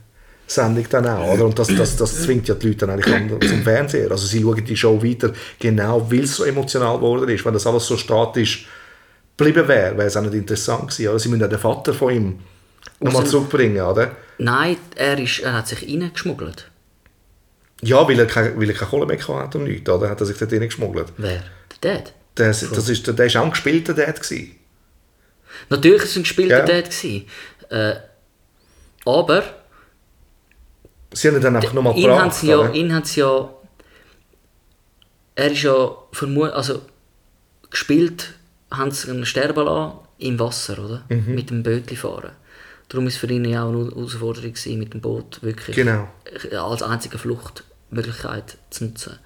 [0.48, 1.46] Sendung dann auch, oder?
[1.46, 4.12] Und das, das, das zwingt ja die Leute dann eigentlich an zum Fernseher.
[4.12, 7.44] Also sie schauen die Show weiter, genau weil es so emotional geworden ist.
[7.44, 8.68] Wenn das alles so statisch
[9.36, 11.10] geblieben wäre, wäre es auch nicht interessant gewesen.
[11.10, 11.20] Oder?
[11.20, 12.40] Sie müssen ja den Vater von ihm
[13.00, 14.12] nochmal zurückbringen, oder?
[14.38, 16.70] Nein, er, ist, er hat sich reingeschmuggelt.
[17.82, 20.10] Ja, weil er, kein, weil er keine Kohle mehr hatte und nichts, oder?
[20.10, 21.14] Hat er sich dort reingeschmuggelt.
[21.18, 21.44] Wer?
[21.82, 22.14] Der Dad.
[22.36, 24.22] Das, das ist, der war auch ein gespielter Dad.
[24.22, 24.56] Gewesen.
[25.70, 26.66] Natürlich war es ein gespielter Ja.
[26.66, 26.86] Dad.
[26.86, 27.28] Gewesen.
[27.70, 27.96] Äh,
[29.06, 29.44] aber
[31.16, 33.50] Sie haben ihn dann einfach nochmal ihn gebracht, sie ja, ihn haben sie ja,
[35.36, 36.82] er ist ja vermut, also
[37.70, 38.34] gespielt,
[38.70, 41.06] haben sie ihn sterben lassen im Wasser, oder?
[41.08, 41.36] Mhm.
[41.36, 42.32] Mit dem Bötli fahren.
[42.90, 46.08] Darum ist für ihn ja auch eine Herausforderung gewesen, mit dem Boot wirklich Genau.
[46.52, 49.18] als einzige Fluchtmöglichkeit zu nutzen.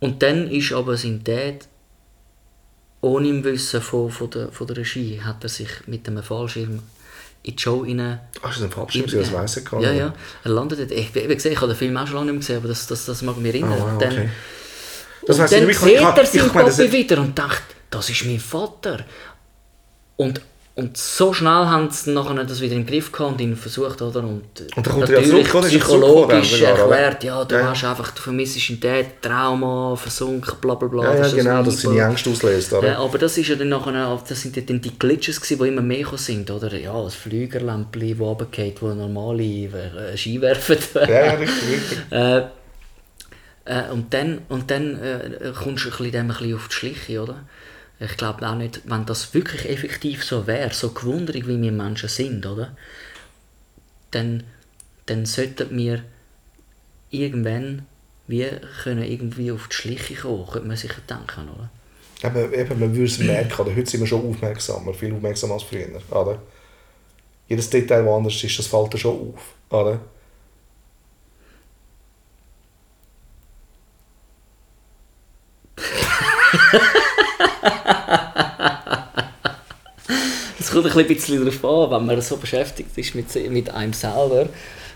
[0.00, 1.66] Und dann ist aber sein Dad,
[3.00, 6.80] ohne im Wissen von, von, der, von der Regie, hat er sich mit einem Fallschirm
[7.42, 9.06] in die Show rein Ach, ist das ein Fallschirm?
[9.06, 9.98] Das weiss ich gar ja, nicht.
[10.00, 10.14] ja.
[10.44, 10.90] Er landet dort.
[10.90, 12.86] Ich, wie gesagt, ich habe den Film auch schon lange nicht mehr gesehen, aber das,
[12.86, 13.72] das, das mag mich erinnern.
[13.74, 14.28] Ah, wow, Und dann, okay.
[15.26, 17.62] Das und weiss ich dann sieht ich- ich- er ich seinen Papi wieder und denkt,
[17.90, 19.04] das ist mein Vater.
[20.16, 20.40] Und,
[20.76, 24.20] und so schnell haben sie nachher das wieder im Griff gehabt und ihn versucht, oder?
[24.24, 24.42] Und,
[24.74, 26.70] Und ja natürlich zurück, er psychologisch oder?
[26.70, 27.70] erklärt, ja, du Ja.
[27.70, 31.14] hast einfach, du vermisst ihn Dad, Trauma, versunken, bla bla bla.
[31.14, 32.00] Ja, ja, du, genau, dass seine.
[32.08, 32.88] Ängste auslöst, oder?
[32.88, 35.68] Ja, aber das ist ja dann nachher, das sind ja dann die Glitches gewesen, die
[35.68, 36.74] immer mehr sind, oder?
[36.74, 40.78] Ja, das Flügerlämpchen, das runtergeht, wo normale äh, Ski werfen.
[40.94, 41.98] Ja, ja, richtig, richtig.
[42.10, 42.38] Äh,
[43.66, 47.22] äh, und dann, und dann äh, kommst du ein dem ein bisschen auf die Schliche,
[47.22, 47.36] oder?
[48.04, 52.08] Ich glaube auch nicht, wenn das wirklich effektiv so wäre, so gewundert wie wir Menschen
[52.08, 52.76] sind, oder?
[54.10, 54.44] Dann,
[55.06, 56.04] dann sollten wir
[57.10, 57.86] irgendwann
[58.26, 58.46] wie
[58.82, 61.70] können irgendwie auf die Schliche kommen, könnte man sich denken, oder?
[62.22, 63.76] Eben, eben, man würde es merken, oder?
[63.76, 65.88] heute sind wir schon aufmerksamer, viel aufmerksamer als früher.
[66.10, 66.40] Oder?
[67.48, 69.54] Jedes Detail, das anders ist, das fällt schon auf.
[69.70, 70.00] Oder?
[80.58, 84.48] Es kommt ein bisschen darauf an, wenn man so beschäftigt ist mit, mit einem selber,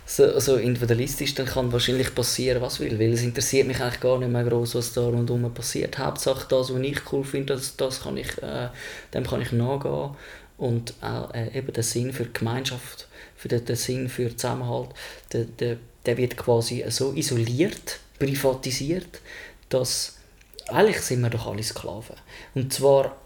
[0.09, 2.99] so, so individualistisch, dann kann wahrscheinlich passieren, was will.
[2.99, 5.99] Weil es interessiert mich eigentlich gar nicht mehr groß, was da rundherum passiert.
[5.99, 8.69] Hauptsache das, was ich cool finde, das, das kann ich, äh,
[9.13, 10.11] dem kann ich nachgehen.
[10.57, 14.89] Und auch äh, eben der Sinn für die Gemeinschaft, für den, den Sinn für Zusammenhalt,
[15.33, 19.21] der, der, der wird quasi so isoliert, privatisiert,
[19.69, 20.17] dass
[20.69, 22.17] eigentlich sind wir doch alle Sklaven.
[22.55, 23.17] Und zwar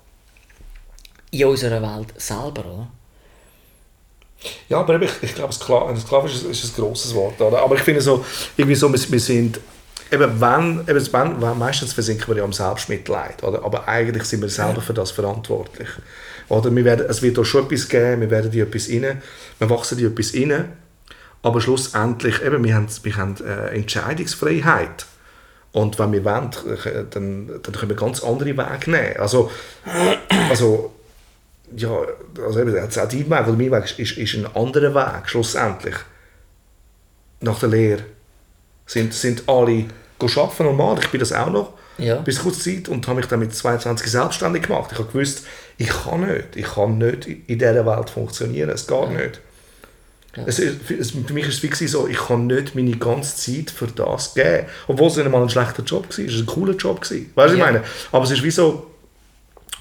[1.32, 2.88] in unserer Welt selber, oder?
[4.68, 7.40] Ja, aber ich, ich glaube, Skla Sklave ist, ist ein grosses Wort.
[7.40, 7.62] Oder?
[7.62, 8.24] Aber ich finde so,
[8.56, 9.60] irgendwie so, wir, wir sind,
[10.10, 13.64] eben wenn, eben wenn, wenn, meistens versinken wir ja am Selbstmitleid, oder?
[13.64, 15.88] aber eigentlich sind wir selber für das verantwortlich.
[16.48, 19.22] Oder wir werden, es wird auch schon etwas geben, wir werden in etwas rein,
[19.58, 20.72] wir wachsen in etwas rein,
[21.42, 25.06] aber schlussendlich, eben, wir haben, wir haben äh, Entscheidungsfreiheit.
[25.72, 26.50] Und wenn wir wollen,
[26.84, 29.16] äh, dann, dann können wir ganz andere Wege nehmen.
[29.18, 29.50] Also,
[30.50, 30.91] also
[31.76, 31.90] ja,
[32.44, 35.96] also eben, auch dein Weg oder mein Weg ist, ist ein anderer Weg, schlussendlich.
[37.40, 38.02] Nach der Lehre
[38.86, 39.86] sind, sind alle
[40.20, 42.16] arbeiten normal, ich bin das auch noch, Ja.
[42.16, 44.90] bis kurz Zeit und habe mich dann mit 22 selbstständig gemacht.
[44.92, 45.44] Ich habe gewusst,
[45.78, 49.40] ich kann nicht, ich kann nicht in dieser Welt funktionieren, es geht nicht.
[50.46, 53.36] Es ist, für es- für mich war es wie so, ich kann nicht meine ganze
[53.36, 54.66] Zeit für das geben.
[54.86, 57.00] Obwohl es nicht mal ein schlechter Job war, es war ein cooler Job.
[57.00, 57.66] Weißt du, was ich Ja.
[57.66, 57.82] meine?
[58.12, 58.91] Aber es ist wie so,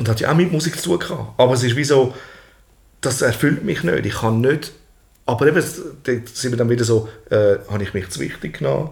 [0.02, 2.16] und hat ja auch mit Musik zu tun gehabt, aber es ist wie so,
[3.02, 4.04] das erfüllt mich nicht.
[4.08, 4.72] Ich kann nicht,
[5.28, 5.64] aber eben,
[6.04, 8.90] dort sind wir dann wieder so, äh, habe ich mich zu wichtig genommen?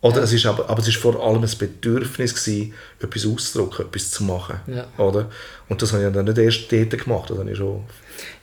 [0.00, 4.10] Oder es ist aber, aber es ist vor allem ein Bedürfnis gewesen, etwas auszudrücken, etwas
[4.10, 4.58] zu machen.
[4.68, 4.86] Ja.
[4.96, 5.30] Oder?
[5.68, 7.84] Und das habe ich dann nicht erst dort gemacht, das habe ich schon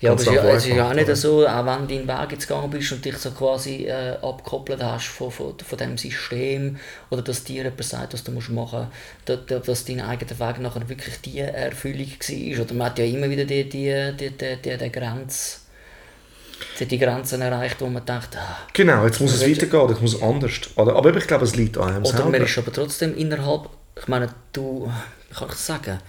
[0.01, 2.07] Ja, aber es ist ja, es ist ja auch nicht so, auch wenn du deinen
[2.07, 5.97] Weg jetzt gegangen bist und dich so quasi äh, abgekoppelt hast von, von, von dem
[5.97, 6.77] System
[7.09, 8.87] oder dass dir jemand sagt, was du musst machen
[9.27, 12.63] musst, dass, dass dein eigener Weg nachher wirklich die Erfüllung war.
[12.63, 15.57] Oder man hat ja immer wieder die, die, die, die, die, die Grenze,
[16.79, 20.21] die, die Grenzen erreicht, wo man denkt, ah, Genau, jetzt muss es weitergehen, jetzt muss
[20.21, 20.59] anders.
[20.75, 22.31] Oder, aber ich glaube, es liegt an einem Oder selber.
[22.31, 24.91] man ist aber trotzdem innerhalb, ich meine, du,
[25.29, 25.99] wie kann ich das sagen?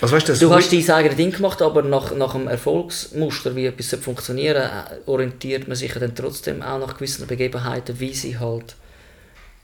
[0.00, 3.66] Also, weißt, das Du hast dein eigenes Ding gemacht, aber nach, nach dem Erfolgsmuster, wie
[3.66, 8.76] etwas funktionieren äh, orientiert man sich dann trotzdem auch nach gewissen Begebenheiten, wie sie halt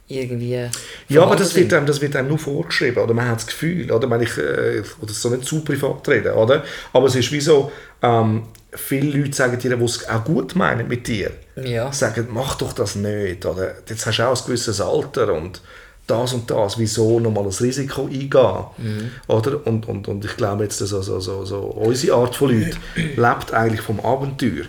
[0.09, 0.69] irgendwie.
[1.09, 3.91] ja, aber das wird, einem, das wird einem nur vorgeschrieben, oder man hat das Gefühl,
[3.91, 6.65] oder wenn ich, äh, das so nicht zu privat reden, oder?
[6.93, 7.71] Aber es ist wie so,
[8.03, 8.43] ähm,
[8.75, 11.93] viele Leute sagen dir, die es auch gut meinen mit dir, Ja.
[11.93, 13.75] sagen, mach doch das nicht, oder?
[13.89, 15.61] Jetzt hast du auch ein gewisses Alter und
[16.07, 19.11] das und das, wieso nochmal das Risiko eingehen, Mhm.
[19.29, 19.67] oder?
[19.67, 22.77] Und, und, und ich glaube jetzt, so, so, so, so, unsere Art von Leuten
[23.17, 24.65] lebt eigentlich vom Abenteuer.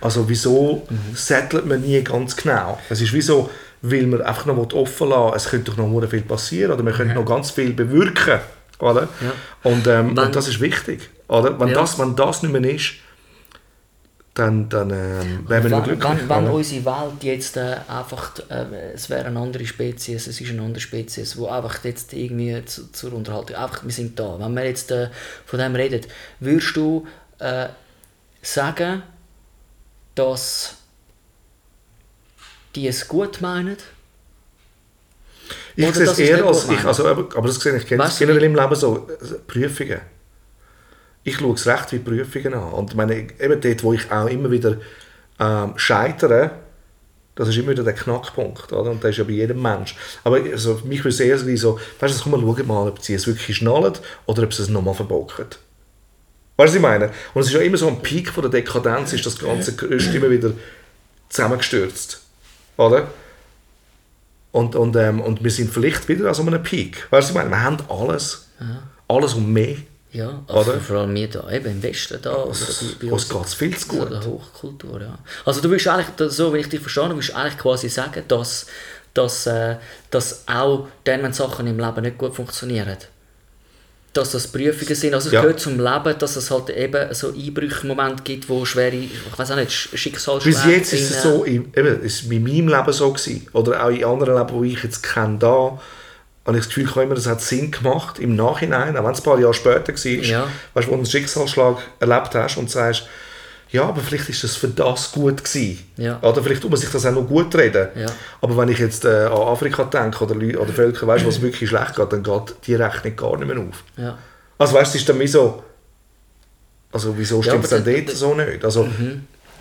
[0.00, 1.14] Also wieso Mhm.
[1.16, 2.78] settelt man nie ganz genau?
[2.90, 3.48] Es ist wie so,
[3.82, 7.14] weil man einfach noch offen lassen es könnte doch noch viel passieren oder man könnte
[7.14, 8.40] noch ganz viel bewirken
[8.80, 9.02] Oder?
[9.22, 9.32] Ja.
[9.70, 11.08] Und, ähm, Wenn- und das ist wichtig.
[11.28, 11.58] Oder?
[11.58, 11.74] Wenn, Ja.
[11.74, 12.94] das, wenn das nicht mehr ist,
[14.34, 16.10] dann, dann ähm, wären wir Wenn, glücklich.
[16.10, 20.50] wenn, wenn unsere Welt jetzt äh, einfach, äh, es wäre eine andere Spezies, es ist
[20.50, 24.38] eine andere Spezies, wo einfach jetzt irgendwie zu, zur Unterhaltung, einfach, wir sind da.
[24.40, 25.08] Wenn wir jetzt äh,
[25.46, 26.00] von dem reden,
[26.40, 27.06] würdest du
[27.38, 27.68] äh,
[28.42, 29.04] sagen,
[30.16, 30.78] dass
[32.74, 33.76] die es gut meinen?
[35.76, 38.56] Ich Oder sehe es eher als, ich, also, aber, aber das sehe ich generell im
[38.56, 40.00] Leben so, äh, Prüfungen.
[41.24, 42.72] Ich schaue es recht wie Prüfungen an.
[42.72, 44.76] Und meine, eben dort, wo ich auch immer wieder
[45.40, 46.50] ähm, scheitere,
[47.34, 48.72] das ist immer wieder der Knackpunkt.
[48.72, 48.90] Oder?
[48.90, 49.96] Und das ist ja bei jedem Mensch.
[50.22, 52.88] Aber also, mich würde es eher so, wie so weißt du, komm mal, schau mal,
[52.88, 53.94] ob sie es wirklich schnallen
[54.26, 55.46] oder ob sie es nochmal verbocken.
[55.46, 55.58] Weißt
[56.56, 57.10] du, was ich meine?
[57.32, 60.14] Und es ist ja immer so am Peak von der Dekadenz, ist das ganze Gerüst
[60.14, 60.52] immer wieder
[61.28, 62.20] zusammengestürzt.
[62.76, 63.08] Oder?
[64.52, 67.08] Und, und, ähm, und wir sind vielleicht wieder an so einem Peak.
[67.10, 67.50] Weißt du, was ich meine?
[67.50, 68.48] Wir haben alles.
[69.08, 69.76] Alles und mehr.
[70.14, 70.80] Ja, also Oder?
[70.80, 72.34] vor allem wir da, eben im Westen da.
[72.44, 72.52] Oder
[73.00, 74.10] bei, bei Uns geht es viel zu gut.
[74.12, 75.18] der Hochkultur, ja.
[75.44, 78.66] Also du willst eigentlich, so wie ich dich verstanden willst du eigentlich quasi sagen, dass,
[79.12, 79.74] dass, äh,
[80.12, 82.96] dass auch dann, wenn Sachen im Leben nicht gut funktionieren,
[84.12, 85.40] dass das Prüfungen sind, also es Ja.
[85.40, 89.56] gehört zum Leben, dass es halt eben so Einbrüche-Momente gibt, wo schwere, ich weiß auch
[89.56, 92.92] nicht, Sch- Schicksalsschläge Bis jetzt ist es so, in, eben, es ist in meinem Leben
[92.92, 95.80] so gewesen, oder auch in anderen Leben, die ich jetzt kenne, da,
[96.46, 99.24] habe ich das Gefühl, immer, das hat Sinn gemacht im Nachhinein, auch wenn es ein
[99.24, 100.46] paar Jahre später war, Ja.
[100.74, 103.04] weißt du, wo du einen Schicksalsschlag erlebt hast und sagst,
[103.70, 105.84] ja, aber vielleicht ist das für das gut gewesen.
[105.96, 106.20] Ja.
[106.22, 107.88] Oder vielleicht tut man sich das auch noch gut reden.
[107.96, 108.06] Ja.
[108.40, 111.68] Aber wenn ich jetzt äh, an Afrika denke oder, Leute, oder Völker, weißt, was wirklich
[111.70, 113.82] schlecht geht, dann geht die Rechnung gar nicht mehr auf.
[113.96, 114.18] Ja.
[114.58, 115.64] Also weißt du, es ist dann wie so,
[116.92, 118.64] also wieso stimmt es dann da- dort so nicht?
[118.64, 118.84] Also,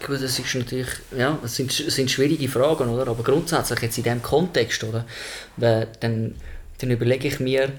[0.06, 3.08] Gut, das ist natürlich, ja, es sind, sind schwierige Fragen, oder?
[3.10, 5.06] Aber grundsätzlich jetzt in diesem Kontext, oder?
[5.58, 6.36] Weil Dann,
[6.84, 7.72] dann überlege ich mir,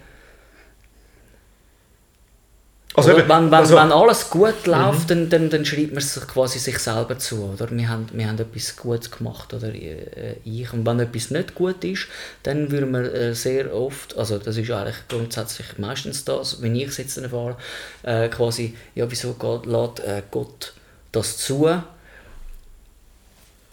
[2.96, 3.28] also oder?
[3.28, 6.78] wenn, wenn, also- wenn alles gut läuft, dann, dann, dann schreibt man sich quasi sich
[6.78, 7.68] selber zu, oder?
[7.70, 10.72] Wir haben, wir haben etwas Gutes gemacht, oder äh, ich.
[10.72, 12.06] Und wenn etwas nicht gut ist,
[12.44, 16.88] dann würden wir äh, sehr oft, also das ist eigentlich grundsätzlich meistens das, wenn ich
[16.88, 17.56] es jetzt erfahre,
[18.04, 20.72] äh, quasi, ja, wieso geht, lässt äh, Gott
[21.10, 21.68] das zu?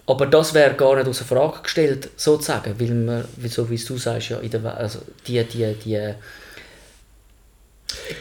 [0.06, 3.96] Aber das wäre gar nicht außer Frage gestellt, sozusagen, weil man, wie- so wie du
[3.98, 6.14] sagst, ja, in der, We- also die, die, die,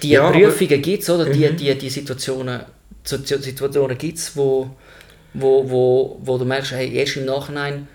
[0.03, 1.25] die Ja, Prüfungen gibt es, oder?
[1.25, 1.57] Die, Mhm.
[1.57, 2.61] die, die Situationen,
[3.03, 4.69] so- so Situationen gibt es, wo,
[5.33, 7.87] wo, wo, wo du merkst, hey, erst im Nachhinein,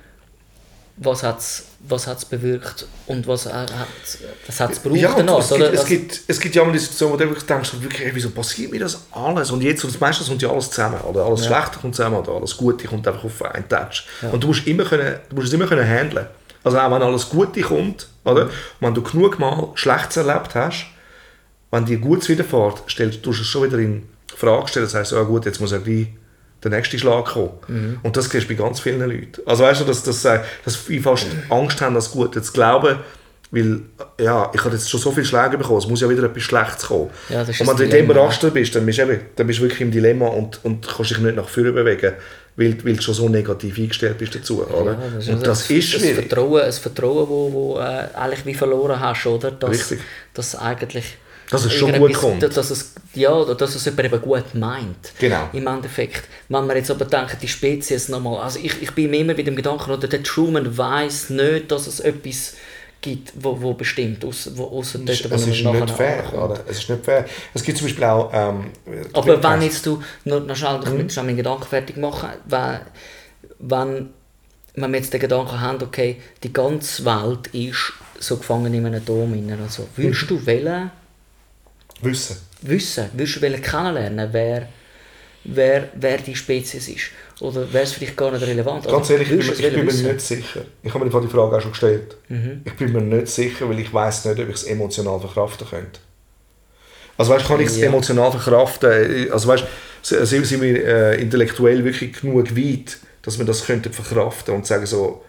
[0.97, 5.61] was hat es was hat's bewirkt und was hat hat's gebraucht Ja, danach, es, gibt,
[5.61, 5.73] oder?
[5.73, 8.31] es, Also- gibt, es gibt ja mal die Situation, wo du wirklich denkst, wirklich, wieso
[8.31, 9.51] passiert mir das alles?
[9.51, 11.01] Und jetzt, und das meiste kommt ja alles zusammen.
[11.03, 14.05] Oder alles Schlechte kommt zusammen, oder alles Gute kommt einfach auf einen Touch.
[14.33, 16.27] Und du musst, immer können, du musst es immer können handeln.
[16.65, 18.45] Also auch wenn alles Gute kommt, oder?
[18.47, 20.87] Und wenn du genug Mal Schlechtes erlebt hast,
[21.71, 24.87] wenn dir Gutes widerfährt, stellst du es schon wieder in Frage stellen.
[24.87, 26.09] Das heißt, ja gut, jetzt muss ja gleich
[26.63, 28.01] der nächste Schlag kommen.
[28.03, 29.43] Und das siehst du bei ganz vielen Leuten.
[29.47, 32.97] Also weißt du, dass, dass, äh, dass viele fast Angst haben, das Gute zu glauben,
[33.51, 33.81] weil
[34.21, 36.87] ja, ich habe jetzt schon so viele Schläge bekommen, es muss ja wieder etwas Schlechtes
[36.87, 37.11] kommen.
[37.29, 39.21] Ja, das ist und das wenn du in dem Raster bist, dann bist du, eben,
[39.37, 42.15] dann bist du wirklich im Dilemma und, und kannst dich nicht nach vorne bewegen,
[42.57, 44.67] weil, weil du schon so negativ eingestellt bist dazu.
[44.67, 44.93] Oder?
[44.93, 46.27] Ja, das und das ist das schwierig.
[46.27, 49.53] Vertrauen, ein Vertrauen, wo, wo äh, eigentlich wie verloren hast, oder?
[49.53, 50.01] Dass, Richtig.
[50.35, 51.17] Dass eigentlich
[51.51, 52.43] Dass es schon gut kommt.
[52.43, 55.13] Dass, es, ja, dass es jemand eben gut meint.
[55.19, 55.49] Genau.
[55.53, 56.25] Im Endeffekt.
[56.49, 59.47] Wenn man jetzt aber denkt, die Spezies nochmal, also ich, ich bin mir immer mit
[59.47, 62.55] dem Gedanken, oder der Truman weiß nicht, dass es etwas
[63.01, 66.25] gibt, wo, wo bestimmt, außer dort, Es wo ist man nicht fair.
[66.35, 66.61] Oder?
[66.67, 67.25] Es ist nicht fair.
[67.55, 68.31] Es gibt zum Beispiel auch...
[68.33, 68.71] Ähm,
[69.13, 71.27] Aber wenn jetzt du, noch, noch schnell, ich Mhm.
[71.27, 72.81] meinen Gedanken fertig machen, wenn,
[73.61, 74.09] wenn,
[74.75, 79.05] wenn wir jetzt den Gedanken haben, okay, die ganze Welt ist so gefangen in einem
[79.05, 79.33] Dom,
[79.63, 80.27] also, würdest Mhm.
[80.29, 80.91] du wollen,
[82.03, 82.37] Wissen.
[82.63, 84.69] wissen, würdest du kennenlernen, wer,
[85.45, 87.11] wer, wer die Spezies ist?
[87.41, 88.87] Oder wäre es dich gar nicht relevant?
[88.87, 90.63] Ganz ehrlich, ich bin, ich bin mir nicht sicher.
[90.83, 92.17] Ich habe mir die Frage auch schon gestellt.
[92.29, 92.63] Mhm.
[92.65, 96.01] Ich bin mir nicht sicher, weil ich weiß nicht, ob ich es emotional verkraften könnte.
[97.19, 97.87] Also weißt, kann ich es Ja.
[97.87, 99.31] emotional verkraften?
[99.33, 99.65] Also weißt,
[100.03, 104.87] sind, sind wir äh, intellektuell wirklich genug weit, dass wir das könnten verkraften und sagen
[104.87, 105.25] so,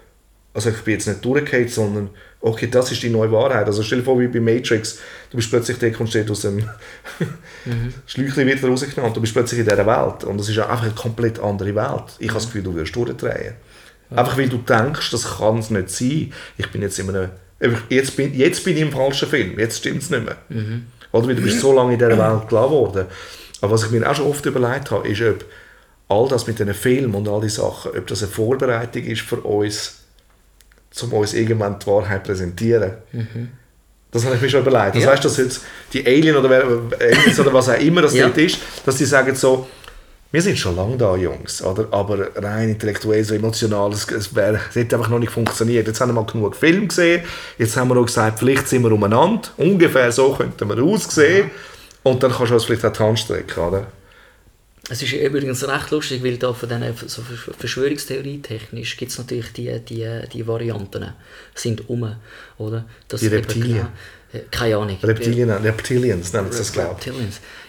[0.53, 2.09] also ich bin jetzt nicht durchgefallen, sondern
[2.41, 3.65] okay, das ist die neue Wahrheit.
[3.65, 6.63] Also stell dir vor, wie bei Matrix, du bist plötzlich steht aus dem
[7.65, 7.93] Mhm.
[8.05, 10.93] Schläuchchen wird rausgenommen, du bist plötzlich in dieser Welt und das ist ja einfach eine
[10.93, 12.03] komplett andere Welt.
[12.19, 13.55] Ich habe das Gefühl, du wirst durchdrehen.
[14.09, 16.31] Einfach weil du denkst, das kann es nicht sein.
[16.57, 17.29] Ich bin jetzt in einem,
[17.89, 20.37] jetzt bin, jetzt bin ich im falschen Film, jetzt stimmt es nicht mehr.
[21.11, 23.05] Oder weil du bist so lange in dieser Welt klar geworden.
[23.59, 25.43] Aber was ich mir auch schon oft überlegt habe, ist, ob
[26.07, 29.41] all das mit diesen Filmen und all die Sachen, ob das eine Vorbereitung ist für
[29.41, 29.96] uns,
[31.03, 32.91] um uns irgendwann die Wahrheit zu präsentieren.
[33.11, 33.23] Das
[34.11, 34.95] Das habe ich mir schon überlegt.
[34.95, 35.11] Das Ja.
[35.11, 35.61] heißt, dass jetzt
[35.93, 36.63] die Alien oder, wer,
[36.99, 38.25] Aliens oder was auch immer das Ja.
[38.27, 39.67] dort ist, dass die sagen so,
[40.31, 41.87] wir sind schon lange da, Jungs, oder?
[41.91, 45.87] aber rein intellektuell, so emotional, es, es, wär, es hätte einfach noch nicht funktioniert.
[45.87, 47.21] Jetzt haben wir mal genug Film gesehen,
[47.57, 51.49] jetzt haben wir auch gesagt, vielleicht sind wir umeinander, ungefähr so könnten wir aussehen
[52.03, 53.87] und dann kannst du uns vielleicht auch die Hand strecken, oder?
[54.89, 59.17] Es ist übrigens recht lustig, weil da von diesen so Versch- Verschwörungstheorie technisch gibt es
[59.17, 61.13] natürlich die, die, die Varianten
[61.53, 62.15] sind um,
[62.57, 62.85] oder?
[63.09, 63.73] Dass Die Reptilien.
[63.79, 63.89] genau-
[64.33, 64.97] äh, keine Ahnung.
[65.03, 66.99] Reptilien, Reptilians nennen sie das, glaube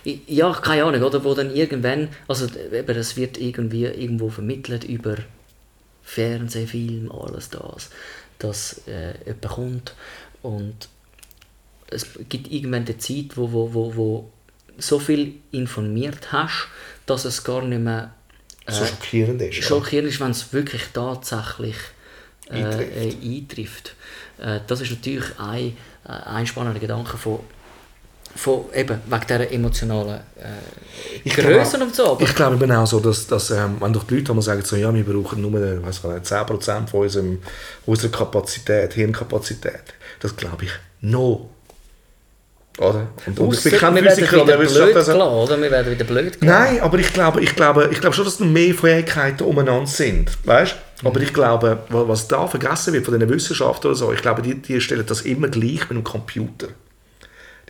[0.04, 0.20] ich.
[0.28, 1.22] Ja, keine Ahnung, oder?
[1.24, 5.16] Wo dann irgendwann, also eben, es wird irgendwie irgendwo vermittelt über
[6.02, 7.90] Fernsehfilm, alles das,
[8.38, 9.94] dass äh, jemand kommt
[10.42, 10.88] und
[11.90, 14.30] es gibt irgendwann eine Zeit, wo, wo, wo, wo
[14.78, 16.68] so viel informiert hast,
[17.06, 18.12] dass es gar nicht mehr
[18.68, 19.62] So schockierend ist.
[19.64, 21.76] schockierend ist, wenn es wirklich tatsächlich
[22.50, 22.96] äh, Eintrifft.
[22.96, 23.94] äh, eintrifft.
[24.38, 27.40] Äh, das ist natürlich ein, äh, ein spannender Gedanke von,
[28.36, 32.12] von eben wegen dieser emotionalen äh, glaube- und so.
[32.12, 34.76] Aber Ich glaube eben auch so, dass, dass ähm, wenn doch die Leute sagen, so,
[34.76, 37.42] ja, wir brauchen nur äh, weiss ich nicht, 10% von unserem,
[37.86, 39.82] unserer Kapazität, Hirnkapazität,
[40.20, 41.50] das glaube ich no.
[42.78, 43.08] Oder?
[43.26, 45.62] Und, und ich bin Ausser, kein Physiker oder wieder blöd also- gelassen, oder?
[45.62, 46.62] Wir werden wieder blöd gelassen.
[46.74, 50.30] Nein, aber ich glaube, ich, glaube, ich glaube schon, dass noch mehr Fähigkeiten umeinander sind.
[50.44, 50.76] Weißt?
[51.04, 54.42] Aber ich glaube, wa- was da vergessen wird von den Wissenschaftlern oder so, ich glaube,
[54.42, 56.68] die, die stellen das immer gleich mit einem Computer.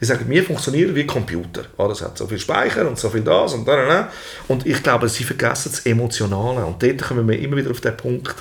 [0.00, 1.62] Die sagen, wir funktionieren wie Computer.
[1.76, 4.08] Ah, das hat so viel Speicher und so viel das und dann.
[4.46, 6.64] Und ich glaube, sie vergessen das Emotionale.
[6.64, 8.34] Und dort kommen wir immer wieder auf den Punkt,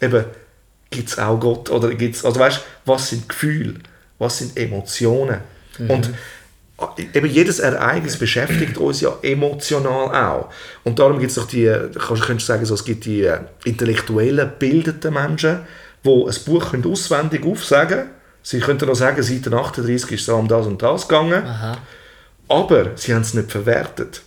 [0.00, 0.24] eben,
[0.90, 1.68] gibt es auch Gott?
[1.70, 3.74] Oder gibt's, also weißt, was sind Gefühle?
[4.18, 5.38] Was sind Emotionen?
[5.88, 6.10] Und
[7.14, 10.48] eben jedes Ereignis beschäftigt uns ja emotional auch.
[10.84, 13.40] Und darum gibt es doch die, kannst, könntest du sagen, so, es gibt die äh,
[13.64, 15.60] intellektuellen, bildeten Menschen,
[16.04, 18.10] die ein Buch können auswendig aufsagen können.
[18.42, 21.44] Sie könnten auch sagen, Seite 38 ist so um das und das gegangen.
[21.44, 21.76] Aha.
[22.48, 24.22] Aber sie haben es nicht verwertet.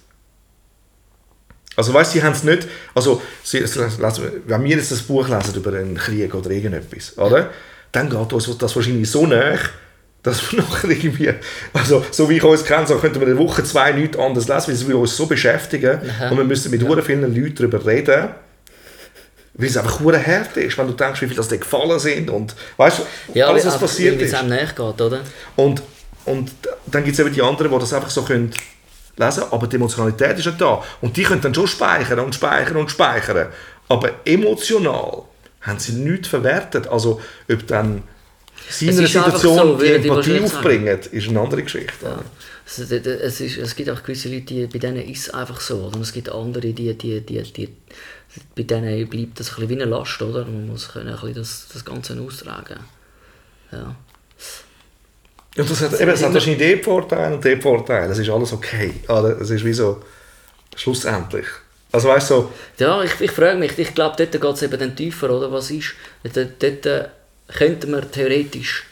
[1.75, 5.55] Also weißt, sie haben es nicht, also sie, es wenn wir jetzt das Buch lesen
[5.55, 7.49] über einen Krieg oder irgendetwas, oder?
[7.91, 9.69] Dann geht uns das wahrscheinlich so nach,
[10.23, 11.33] dass wir nachher irgendwie,
[11.73, 14.67] also so wie ich uns kenne, so könnten wir eine Woche, zwei nichts anderes lesen,
[14.67, 15.99] weil es würde uns so beschäftigen
[16.31, 17.01] und wir müssen mit ja.
[17.01, 18.29] vielen Leuten darüber reden,
[19.55, 22.29] weil es einfach hure hart ist, wenn du denkst, wie viel das dir gefallen sind
[22.29, 23.03] und weißt du,
[23.38, 24.33] Ja, alles was passiert ist.
[24.33, 25.19] einem nachgeht, oder?
[25.55, 25.83] Und,
[26.25, 26.51] und
[26.88, 28.51] dann gibt es eben die anderen, die das einfach so können
[29.15, 30.83] lesen aber die Emotionalität ist nicht da.
[31.01, 33.49] Und die können dann schon speichern und speichern und speichern.
[33.89, 35.23] Aber emotional
[35.62, 36.88] haben sie nichts verwertet.
[36.88, 38.03] Also ob dann
[38.73, 41.93] sie in Es einer ist einfach Situation so, die Empathie aufbringen, ist eine andere Geschichte.
[42.03, 42.19] Ja.
[42.65, 45.75] Es, es, ist, es gibt auch gewisse Leute, die, bei denen ist es einfach so.
[45.75, 45.95] Oder?
[45.95, 47.69] Und es gibt andere, die, die, die, die,
[48.55, 50.21] bei denen bleibt das ein bisschen wie eine Last.
[50.21, 50.45] Oder?
[50.45, 52.79] Man muss können ein bisschen das, das Ganze austragen.
[53.71, 53.95] Ja.
[55.55, 58.09] Und das hat, eben, es hat wahrscheinlich den Vorteil und den Vorteil.
[58.09, 58.93] Es ist alles okay.
[59.07, 59.39] Oder?
[59.39, 60.01] Es ist wie so,
[60.75, 61.45] schlussendlich.
[61.91, 64.79] Also weißt du, so, Ja, ich, ich frage mich, ich glaube, dort geht es eben
[64.79, 65.51] dann tiefer, oder?
[65.51, 65.93] Was ist?
[66.23, 67.09] Dort, dort
[67.53, 68.85] äh, könnte man theoretisch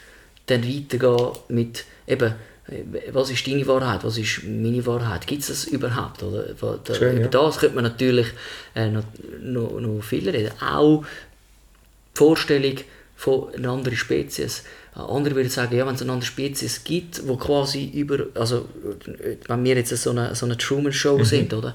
[0.46, 2.34] dann weitergehen mit eben,
[3.10, 5.26] was ist deine Wahrheit, was ist meine Wahrheit?
[5.26, 6.22] Gibt es das überhaupt?
[6.22, 6.54] Oder?
[6.84, 7.28] Da, Schön, über ja.
[7.28, 8.28] das könnte man natürlich
[8.74, 9.04] äh, noch,
[9.40, 10.52] noch, noch viel reden.
[10.60, 11.04] Auch
[12.14, 12.76] die Vorstellung
[13.22, 14.64] von einer anderen Spezies.
[14.96, 18.66] Äh, Andere würden sagen, ja, wenn es eine andere Spezies gibt, wo quasi über, also
[19.46, 21.24] wenn wir jetzt so eine, so eine Truman-Show Mhm.
[21.24, 21.74] sind, oder?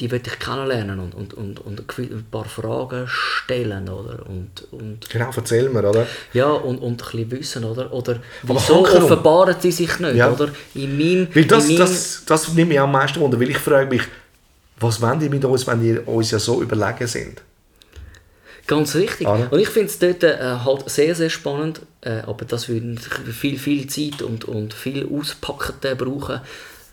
[0.00, 4.26] Die würde ich kennenlernen und, und, und, und ein paar Fragen stellen, oder?
[4.28, 6.06] Und, und, genau, erzähl mir, oder?
[6.32, 7.92] ja, und, und ein bisschen wissen, oder?
[7.92, 10.32] Oder wieso offenbaren die sich nicht, Ja.
[10.32, 10.48] oder?
[10.74, 13.58] In meinem, Weil das, in meinem, das, das nimmt mich am meisten wunder, weil ich
[13.58, 14.02] frage mich,
[14.80, 17.40] was wollen die mit uns, wenn die uns ja so überlegen sind?
[18.66, 19.26] Ganz richtig.
[19.26, 19.52] Oder?
[19.52, 23.58] Und ich finde es dort äh, halt sehr, sehr spannend, äh, aber das würde viel,
[23.58, 26.40] viel Zeit und, und viel Auspacken brauchen.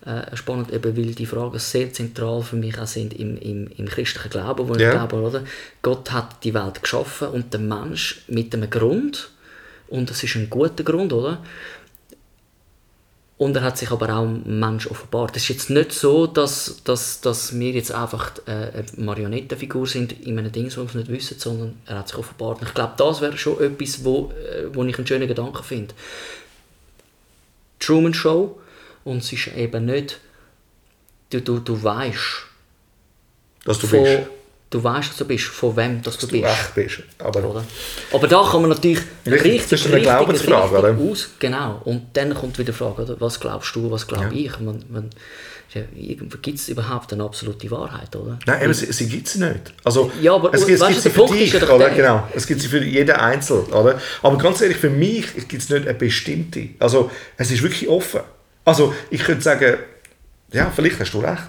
[0.05, 3.86] Äh, spannend, eben, weil die Fragen sehr zentral für mich auch sind im, im, im
[3.88, 4.91] christlichen Glauben, wo ich Ja.
[4.91, 5.43] glaube, oder?
[5.84, 9.29] Gott hat die Welt geschaffen und der Mensch mit einem Grund,
[9.89, 11.43] und es ist ein guter Grund, oder?
[13.41, 15.36] Und er hat sich aber auch ein Mensch offenbart.
[15.36, 20.11] Es ist jetzt nicht so, dass, dass, dass wir jetzt einfach äh, eine Marionettenfigur sind
[20.28, 22.61] in einem Ding, das wir nicht wissen, sondern er hat sich offenbart.
[22.61, 25.95] Und ich glaube, das wäre schon etwas, wo, äh, wo ich einen schönen Gedanken finde.
[27.80, 28.59] Truman Show
[29.05, 30.20] und es ist eben nicht,
[31.32, 32.45] du, du, du weißt
[33.65, 34.20] Dass du von, bist.
[34.72, 36.45] Du weißt, dass du bist, von wem dass du Du bist.
[36.45, 37.03] echt bist.
[37.19, 37.63] Aber Oder?
[38.13, 41.11] Aber da kann man natürlich Richtig, richtig, das ist eine Glaubensfrage, richtig oder?
[41.11, 41.30] aus.
[41.39, 41.82] Genau.
[41.84, 43.19] Und dann kommt wieder die Frage, oder?
[43.19, 44.57] was glaubst du, was glaube ich?
[44.59, 45.09] Man, man,
[46.41, 48.38] Gibt es überhaupt eine absolute Wahrheit, oder?
[48.45, 49.74] Nein, eben, sie, sie gibt es nicht.
[49.86, 51.78] Also, Ja, aber es, gibt- es gibt sie für dich, ja oder?
[51.78, 51.89] der.
[51.91, 52.28] Genau.
[52.36, 53.99] Es gibt sie für jeden Einzelnen, oder?
[54.22, 56.69] Aber ganz ehrlich, für mich gibt es nicht eine bestimmte.
[56.80, 58.19] Also, es ist wirklich offen.
[58.65, 59.78] Also, ich könnte sagen,
[60.51, 61.41] ja, vielleicht hast du recht,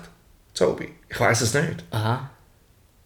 [0.55, 0.89] Zobi.
[1.09, 1.85] Ich weiß es nicht.
[1.91, 2.31] Aha.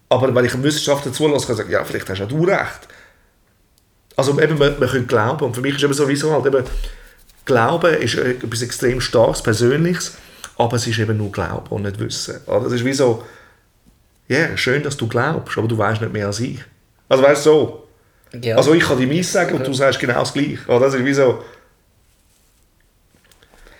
[0.09, 2.87] Aber wenn ich Wissenschaftler zulasse, kann ich sagen, ja, vielleicht hast auch du recht.
[4.15, 6.63] Also eben, man, man könnte glauben, und für mich ist eben sowieso halt eben,
[7.45, 10.17] Glauben ist etwas extrem Starkes, Persönliches,
[10.57, 12.41] aber es ist eben nur Glauben und nicht Wissen.
[12.47, 12.65] Oder?
[12.65, 13.23] Es ist wie so,
[14.27, 16.59] ja, yeah, schön, dass du glaubst, aber du weißt nicht mehr als ich.
[17.07, 17.87] Also weißt du so,
[18.41, 18.57] Ja.
[18.57, 20.59] also ich kann dir meins sagen und du sagst genau das Gleiche.
[20.67, 21.43] Das ist wie so...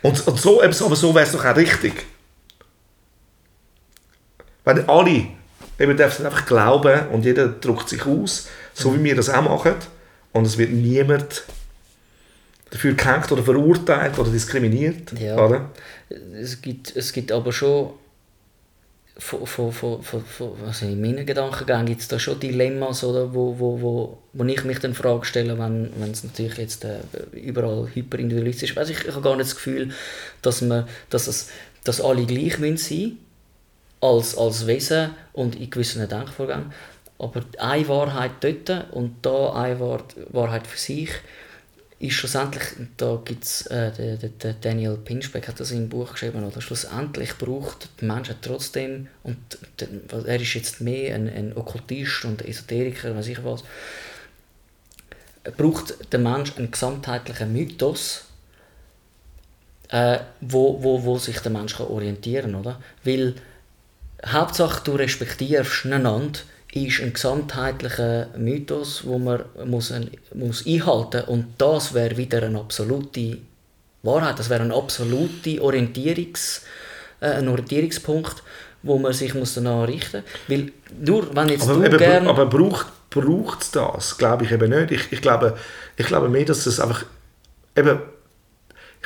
[0.03, 2.05] Und, und so- aber so wäre es doch auch richtig.
[4.63, 5.27] Wenn alle
[5.79, 9.75] eben dürfen einfach glauben und jeder drückt sich aus, so wie wir das auch machen,
[10.33, 11.43] und es wird niemand
[12.69, 15.13] dafür gehängt oder verurteilt oder diskriminiert.
[15.19, 15.37] Ja.
[15.37, 15.69] Oder?
[16.39, 17.91] es, gibt, es gibt aber schon,
[19.19, 23.57] von, von, von, von, also in meinen Gedankengängen gibt es da schon Dilemmas, oder, wo,
[23.57, 26.99] wo, wo, wo ich mich dann Frage stelle, wenn, wenn es natürlich jetzt äh,
[27.33, 28.77] überall hyperindividualistisch ist.
[28.77, 29.89] Also ich, ich habe gar nicht das Gefühl,
[30.41, 31.49] dass, man, dass, es,
[31.83, 33.17] dass alle gleich müssen sein
[34.01, 36.71] als, als Wesen und in gewissen Denkvorgängen.
[37.19, 41.09] Aber eine Wahrheit dort und da eine Wahr- Wahrheit für sich
[41.99, 42.63] ist schlussendlich,
[42.97, 46.61] da gibt es, äh, der, der, Daniel Pinchbeck hat das in einem Buch geschrieben, oder
[46.61, 49.37] schlussendlich braucht die Menschheit trotzdem, und
[49.79, 49.87] der,
[50.27, 53.63] er ist jetzt mehr ein, ein Okkultist und Esoteriker, weiß ich was,
[55.55, 58.25] braucht der Mensch einen gesamtheitlichen Mythos,
[59.89, 62.61] äh, wo, wo, wo sich der Mensch kann orientieren kann.
[62.61, 62.81] Oder?
[63.03, 63.35] Weil
[64.25, 66.39] Hauptsache du respektierst einander,
[66.73, 71.27] ist ein gesamtheitlicher Mythos, wo man muss, ein, muss einhalten muss.
[71.27, 73.37] Und das wäre wieder eine absolute
[74.03, 76.63] Wahrheit, das wäre ein absoluter Orientierungs,
[77.19, 78.43] äh, ein Orientierungspunkt,
[78.83, 80.57] wo man sich muss danach richten muss.
[80.57, 82.29] Weil nur wenn jetzt Aber, du eben, gerne...
[82.29, 84.17] aber braucht braucht es das?
[84.17, 84.91] Glaube ich eben nicht.
[84.91, 85.57] Ich, ich, glaube,
[85.95, 87.05] ich glaube mehr, dass es einfach
[87.75, 87.99] eben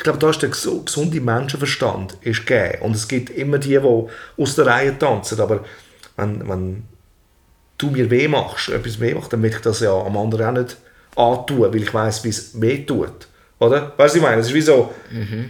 [0.01, 2.81] ich glaube, da ist der gesu- gesunde Menschenverstand ist gegeben.
[2.81, 4.07] Und es gibt immer die, die
[4.41, 5.39] aus der Reihe tanzen.
[5.39, 5.63] Aber
[6.17, 6.83] wenn, wenn
[7.77, 10.59] du mir weh machst, etwas weh machst, dann will ich das ja am anderen auch
[10.59, 10.77] nicht
[11.15, 13.27] antun, weil ich weiß, wie es weh tut.
[13.59, 13.93] Oder?
[13.95, 14.41] Weißt du, was ich meine?
[14.41, 14.91] Es ist wie so,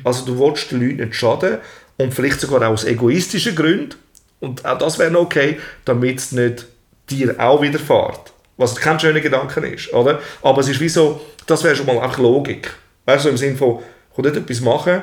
[0.03, 1.59] also du willst den Leuten nicht schaden
[1.95, 3.95] und vielleicht sogar auch aus egoistischen Gründen.
[4.41, 6.65] Und auch das wäre okay, damit es nicht
[7.09, 8.33] dir auch widerfährt.
[8.57, 10.19] Was kein schöner Gedanke ist, oder?
[10.41, 12.69] Aber es ist wie so, das wäre schon mal einfach Logik.
[13.05, 13.79] Weißt du, im Sinne von,
[14.12, 15.01] ich will nicht etwas machen,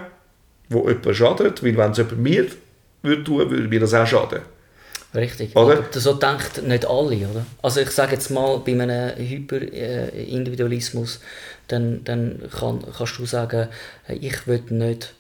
[0.69, 2.47] wo jemand schadet, weil wenn es jemand mir
[3.03, 4.41] würde tun, würde mir das auch schaden.
[5.15, 5.57] Richtig.
[5.57, 5.79] Oder?
[5.79, 7.47] Aber so denkt nicht alle, oder?
[7.63, 11.21] Also ich sage jetzt mal, bei einem Hyperindividualismus,
[11.69, 13.69] dann, dann kann, kannst du sagen,
[14.05, 15.15] hey, ich will nicht,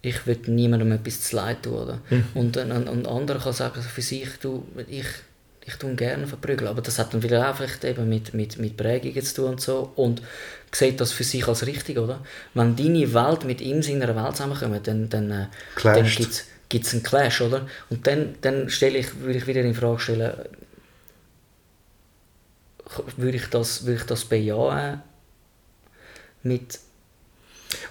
[0.00, 1.98] ich will niemandem etwas zu leid tun, oder?
[2.34, 5.04] Und ein, ein, ein anderer kann sagen, für sich, du, ich,
[5.68, 8.76] ich tue gerne verprügeln, aber das hat dann wieder auch vielleicht eben mit, mit, mit
[8.76, 10.22] Prägungen zu tun und so und
[10.72, 12.20] sieht das für sich als richtig, oder?
[12.54, 15.46] Wenn deine Welt mit ihm seiner Welt zusammenkommen, dann, dann, äh,
[15.82, 17.66] dann gibt's gibt es einen Clash, oder?
[17.90, 20.32] Und dann, dann stelle ich, würde ich wieder in Frage stellen,
[23.16, 25.02] würde ich das, würde ich das bejahen
[26.42, 26.78] mit...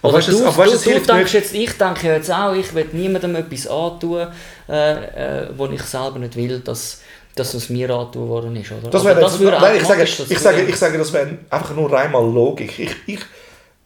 [0.02, 2.32] Aber Oder weißt du, du, aber weißt, du, du hilft denkst jetzt, ich denke jetzt
[2.32, 4.28] auch, ich will niemandem etwas antun,
[4.68, 7.02] äh, äh, wo ich selber nicht will, dass,
[7.40, 8.90] dass es mir antun worden ist, oder?
[8.90, 11.98] Das wäre würde nein, ich sage, dazu ich sage, ich sage, das wäre einfach nur
[11.98, 12.78] einmal Logik.
[12.80, 13.20] Ich, ich,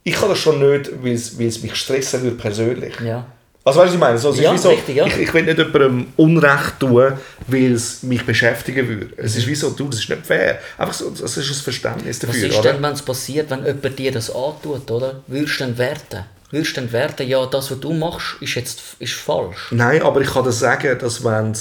[0.03, 2.93] ich kann das schon nicht, weil es, weil es mich stressen würde persönlich.
[3.05, 3.25] Ja.
[3.63, 4.17] Also weißt du, was ich meine?
[4.17, 5.05] So, es Ja, ist so, richtig, ja.
[5.05, 7.13] ich, ich will nicht jemandem Unrecht tun,
[7.45, 9.09] weil es mich beschäftigen würde.
[9.17, 10.59] Es ist wie so, du, das ist nicht fair.
[10.79, 12.73] Einfach so, das ist ein Verständnis Was dafür, ist oder?
[12.73, 15.21] denn, wenn es passiert, wenn jemand dir das antut, oder?
[15.27, 16.25] Würdest du dann werten?
[16.49, 19.67] Würdest du dann werten, ja, das, was du machst, ist jetzt ist falsch?
[19.69, 21.53] Nein, aber ich kann dir sagen, dass wenn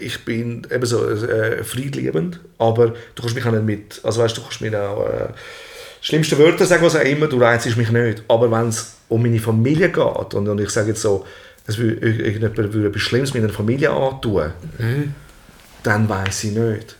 [0.00, 4.36] ich bin eben so äh, friedliebend, aber du kannst mich auch nicht mit, also weißt
[4.36, 5.28] du, du kannst mir auch äh,
[6.00, 8.22] schlimmste Wörter sagen, was auch immer, du reizst mich nicht.
[8.28, 11.24] Aber wenn es um meine Familie geht und, und ich sage jetzt so,
[11.66, 15.14] würde irgendjemand würde etwas Schlimmes mit einer Familie antun, Mhm.
[15.82, 16.96] dann weiß ich nicht.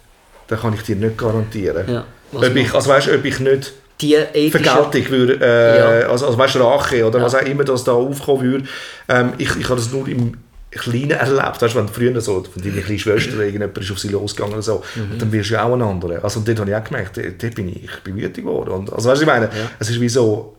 [0.47, 1.85] Dann kann ich dir nicht garantieren.
[1.93, 4.63] Ja, Ob ich, also weißt, du, ob ich nicht Die ethische...
[4.65, 6.09] Vergeltung würde, äh, Ja.
[6.09, 7.25] also, also weißt, Rache oder Ja.
[7.25, 8.65] was auch immer das da aufkommen würde.
[9.09, 10.35] Ähm, ich, ich habe das nur im
[10.71, 11.61] Kleinen erlebt.
[11.63, 14.83] Weißt, wenn früher so von deiner kleinen Schwester irgendjemand ist auf sie losgegangen oder so,
[14.95, 15.13] Mhm.
[15.13, 16.23] und dann wirst du ja auch ein anderer.
[16.23, 18.71] Also und dort habe ich auch gemerkt, dort bin ich, ich bin wütend geworden.
[18.71, 20.57] Und, also weißt du, ich meine, es ist wie so,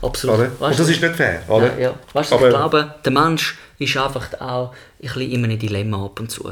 [0.00, 0.36] Absolut.
[0.38, 0.44] oder?
[0.60, 1.66] Weißt und du, das ist nicht fair, oder?
[1.74, 1.94] Ja, ja.
[2.12, 6.04] Weißt du, Aber- ich glaube, der Mensch ist einfach auch ein bisschen in einem Dilemma
[6.06, 6.50] ab und zu.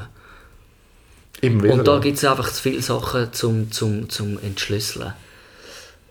[1.40, 1.74] Immer wieder.
[1.74, 5.12] Und da gibt es einfach zu viele Sachen zum, zum, zum Entschlüsseln.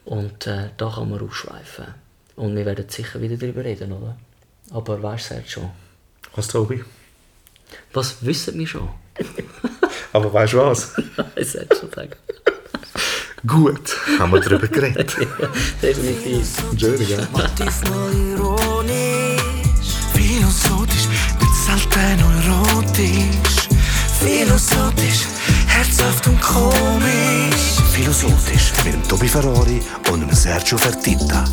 [0.05, 1.85] Und äh, da kann man ausschweifen.
[2.35, 4.17] Und wir werden sicher wieder darüber reden, oder?
[4.71, 5.69] Aber weißt du schon?
[6.35, 6.83] Was, Tobi?
[7.93, 8.87] Was wissen wir schon?
[10.13, 10.93] Aber weißt du was?
[11.35, 12.15] ich sollte schon sagen.
[13.45, 15.15] Gut, haben wir darüber geredet.
[15.81, 16.47] Definitiv.
[16.79, 17.27] Schön, gell?
[20.13, 21.07] Philosophisch,
[21.39, 23.67] nicht selten erotisch.
[24.19, 25.25] Philosophisch,
[25.67, 27.81] herzhaft und komisch.
[27.91, 31.43] Philosophisch mit dem Tobi Ferrari und dem Sergio Fertitta.